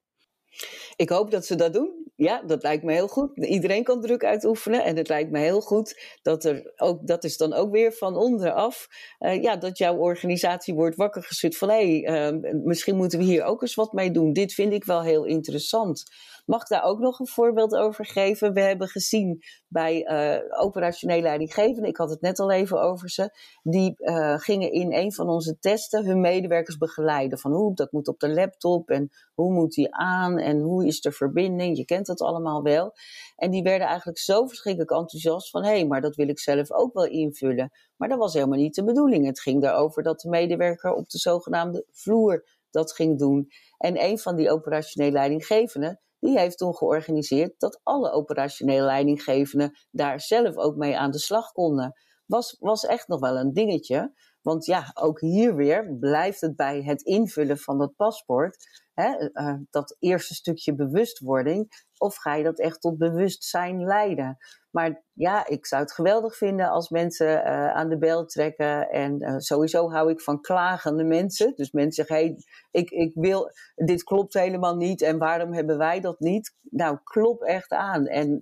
Ik 0.96 1.10
hoop 1.10 1.32
dat 1.32 1.46
ze 1.46 1.56
dat 1.56 1.74
doen. 1.74 2.01
Ja, 2.22 2.42
dat 2.46 2.64
lijkt 2.64 2.84
me 2.84 2.94
heel 2.94 3.08
goed. 3.08 3.38
Iedereen 3.38 3.84
kan 3.84 4.02
druk 4.02 4.24
uitoefenen. 4.24 4.84
En 4.84 4.98
het 4.98 5.08
lijkt 5.08 5.32
me 5.32 5.40
heel 5.40 5.62
goed 5.62 6.18
dat 6.22 6.44
er 6.44 6.74
ook, 6.76 7.08
dat 7.08 7.24
is 7.24 7.38
dan 7.38 7.54
ook 7.54 7.72
weer 7.72 7.94
van 7.94 8.16
onderaf, 8.16 8.88
uh, 9.20 9.42
ja, 9.42 9.56
dat 9.56 9.78
jouw 9.78 9.98
organisatie 9.98 10.74
wordt 10.74 10.96
wakker 10.96 11.24
geschud 11.24 11.58
van 11.58 11.70
hé, 11.70 11.82
uh, 11.82 12.54
misschien 12.64 12.96
moeten 12.96 13.20
we 13.20 13.26
hier 13.26 13.44
ook 13.44 13.62
eens 13.62 13.76
wat 13.76 13.94
mee 13.94 14.12
doen. 14.12 14.34
Dit 14.34 14.54
vind 14.54 14.74
ik 14.74 14.84
wel 14.84 15.02
heel 15.02 15.26
interessant. 15.26 16.04
Mag 16.46 16.68
daar 16.68 16.84
ook 16.84 17.00
nog 17.00 17.20
een 17.20 17.28
voorbeeld 17.28 17.76
over 17.76 18.06
geven? 18.06 18.54
We 18.54 18.62
hebben 18.62 18.88
gezien 18.88 19.44
bij 19.68 20.08
uh, 20.12 20.62
operationele 20.62 21.22
leidinggevenden, 21.22 21.90
ik 21.90 21.98
had 21.98 22.10
het 22.10 22.22
net 22.22 22.40
al 22.40 22.52
even 22.52 22.82
over 22.82 23.10
ze, 23.10 23.30
die 23.64 23.96
uh, 23.98 24.38
gingen 24.38 24.72
in 24.72 24.94
een 24.94 25.14
van 25.14 25.30
onze 25.30 25.60
testen 25.60 26.06
hun 26.06 26.22
medewerkers 26.22 26.78
begeleiden. 26.78 27.40
Van 27.40 27.52
hoe 27.52 27.76
dat 27.76 27.92
moet 27.92 28.08
op 28.08 28.20
de 28.20 28.30
laptop 28.30 28.90
en 28.90 29.10
hoe 29.34 29.54
moet 29.54 29.74
die 29.74 29.96
aan 29.96 30.38
en 30.38 30.60
hoe 30.60 30.86
is 30.86 31.02
de 31.02 31.12
verbinding. 31.12 31.78
Je 31.78 31.86
kent 31.86 32.06
dat 32.06 32.22
allemaal 32.22 32.64
wel. 32.64 32.94
En 33.36 33.52
die 33.52 33.64
werden 33.64 33.88
eigenlijk 33.88 34.20
zo 34.20 34.48
verschrikkelijk 34.48 34.92
enthousiast 34.92 35.50
van 35.50 35.64
hé, 35.64 35.70
hey, 35.70 35.86
maar 35.86 36.02
dat 36.02 36.16
wil 36.16 36.28
ik 36.28 36.40
zelf 36.40 36.72
ook 36.72 36.94
wel 36.94 37.06
invullen. 37.06 37.72
Maar 37.98 38.10
dat 38.10 38.18
was 38.18 38.34
helemaal 38.34 38.58
niet 38.58 38.76
de 38.76 38.84
bedoeling. 38.84 39.26
Het 39.26 39.42
ging 39.42 39.64
erover 39.64 40.04
dat 40.04 40.20
de 40.20 40.30
medewerker 40.30 40.94
op 40.94 41.10
de 41.10 41.18
zogenaamde 41.18 41.86
vloer 41.92 42.46
dat 42.72 42.94
ging 42.94 43.20
doen. 43.20 43.52
En 43.78 44.04
een 44.04 44.20
van 44.20 44.36
die 44.36 44.52
operationele 44.52 45.12
leidinggevenden, 45.12 46.00
die 46.22 46.40
heeft 46.40 46.58
toen 46.58 46.76
georganiseerd 46.76 47.60
dat 47.60 47.80
alle 47.84 48.12
operationele 48.12 48.86
leidinggevenden 48.86 49.78
daar 49.92 50.20
zelf 50.20 50.56
ook 50.56 50.76
mee 50.76 50.98
aan 50.98 51.12
de 51.12 51.20
slag 51.20 51.52
konden. 51.52 51.94
Was, 52.26 52.56
was 52.60 52.86
echt 52.86 53.08
nog 53.08 53.20
wel 53.20 53.38
een 53.38 53.54
dingetje. 53.54 54.14
Want 54.42 54.66
ja, 54.66 54.92
ook 54.94 55.20
hier 55.20 55.56
weer 55.56 55.98
blijft 56.00 56.42
het 56.42 56.56
bij 56.56 56.84
het 56.84 57.02
invullen 57.02 57.58
van 57.58 57.78
dat 57.78 57.96
paspoort. 57.96 58.70
Hè, 58.94 59.30
uh, 59.34 59.56
dat 59.70 59.96
eerste 60.00 60.34
stukje 60.34 60.76
bewustwording. 60.76 61.86
Of 61.98 62.16
ga 62.16 62.36
je 62.36 62.44
dat 62.44 62.60
echt 62.60 62.82
tot 62.82 62.98
bewustzijn 62.98 63.84
leiden? 63.84 64.38
Maar 64.72 65.04
ja, 65.14 65.48
ik 65.48 65.66
zou 65.66 65.82
het 65.82 65.92
geweldig 65.92 66.38
vinden 66.38 66.70
als 66.70 66.90
mensen 66.90 67.28
uh, 67.28 67.74
aan 67.74 67.90
de 67.90 67.98
bel 67.98 68.26
trekken. 68.26 68.90
En 68.90 69.42
sowieso 69.42 69.92
hou 69.92 70.10
ik 70.12 70.22
van 70.22 70.42
klagende 70.42 71.04
mensen. 71.04 71.54
Dus 71.56 71.72
mensen 71.72 72.06
zeggen, 72.06 72.36
ik, 72.72 72.90
ik 72.90 73.12
wil, 73.14 73.52
dit 73.76 74.04
klopt 74.04 74.34
helemaal 74.34 74.76
niet. 74.76 75.02
En 75.02 75.18
waarom 75.18 75.54
hebben 75.54 75.78
wij 75.78 76.00
dat 76.00 76.20
niet? 76.20 76.56
Nou, 76.62 76.98
klop 77.04 77.42
echt 77.42 77.72
aan. 77.72 78.08
En 78.08 78.42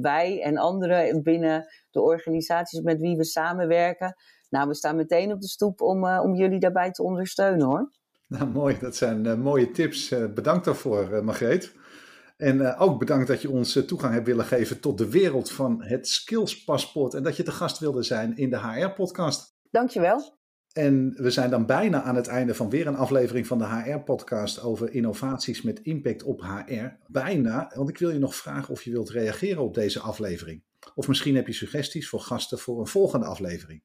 wij 0.00 0.42
en 0.42 0.56
anderen 0.56 1.22
binnen 1.22 1.66
de 1.90 2.00
organisaties 2.00 2.80
met 2.80 3.00
wie 3.00 3.16
we 3.16 3.24
samenwerken. 3.24 4.16
Nou, 4.50 4.68
we 4.68 4.74
staan 4.74 4.96
meteen 4.96 5.32
op 5.32 5.40
de 5.40 5.48
stoep 5.48 5.80
om, 5.80 6.08
om 6.08 6.34
jullie 6.34 6.60
daarbij 6.60 6.90
te 6.90 7.02
ondersteunen 7.02 7.66
hoor. 7.66 7.90
Nou, 8.26 8.46
mooi. 8.46 8.78
Dat 8.78 8.96
zijn 8.96 9.40
mooie 9.40 9.70
tips. 9.70 10.08
bedankt 10.34 10.64
daarvoor, 10.64 11.24
Margreet. 11.24 11.72
En 12.36 12.76
ook 12.76 12.98
bedankt 12.98 13.26
dat 13.26 13.42
je 13.42 13.50
ons 13.50 13.84
toegang 13.86 14.14
hebt 14.14 14.26
willen 14.26 14.44
geven 14.44 14.80
tot 14.80 14.98
de 14.98 15.10
wereld 15.10 15.50
van 15.50 15.82
het 15.82 16.08
skillspaspoort. 16.08 17.14
En 17.14 17.22
dat 17.22 17.36
je 17.36 17.42
te 17.42 17.50
gast 17.50 17.78
wilde 17.78 18.02
zijn 18.02 18.36
in 18.36 18.50
de 18.50 18.58
HR-podcast. 18.58 19.54
Dankjewel. 19.70 20.38
En 20.72 21.14
we 21.16 21.30
zijn 21.30 21.50
dan 21.50 21.66
bijna 21.66 22.02
aan 22.02 22.16
het 22.16 22.26
einde 22.26 22.54
van 22.54 22.70
weer 22.70 22.86
een 22.86 22.96
aflevering 22.96 23.46
van 23.46 23.58
de 23.58 23.66
HR-podcast 23.66 24.62
over 24.62 24.92
innovaties 24.92 25.62
met 25.62 25.80
impact 25.82 26.22
op 26.22 26.40
HR. 26.40 26.86
Bijna, 27.06 27.72
want 27.74 27.88
ik 27.88 27.98
wil 27.98 28.10
je 28.10 28.18
nog 28.18 28.34
vragen 28.34 28.72
of 28.72 28.82
je 28.82 28.90
wilt 28.90 29.10
reageren 29.10 29.62
op 29.62 29.74
deze 29.74 30.00
aflevering. 30.00 30.64
Of 30.94 31.08
misschien 31.08 31.34
heb 31.34 31.46
je 31.46 31.52
suggesties 31.52 32.08
voor 32.08 32.20
gasten 32.20 32.58
voor 32.58 32.80
een 32.80 32.86
volgende 32.86 33.26
aflevering. 33.26 33.82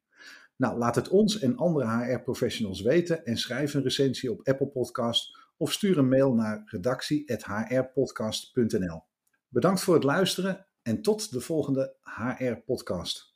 Nou, 0.57 0.77
laat 0.77 0.95
het 0.95 1.09
ons 1.09 1.39
en 1.39 1.57
andere 1.57 1.87
HR-professionals 1.87 2.81
weten 2.81 3.25
en 3.25 3.37
schrijf 3.37 3.73
een 3.73 3.83
recensie 3.83 4.31
op 4.31 4.47
Apple 4.47 4.67
Podcast 4.67 5.37
of 5.57 5.71
stuur 5.71 5.97
een 5.97 6.07
mail 6.07 6.33
naar 6.33 6.63
redactie.hrpodcast.nl. 6.65 9.03
Bedankt 9.47 9.81
voor 9.81 9.93
het 9.93 10.03
luisteren 10.03 10.67
en 10.81 11.01
tot 11.01 11.31
de 11.31 11.41
volgende 11.41 11.95
HR-podcast. 12.01 13.34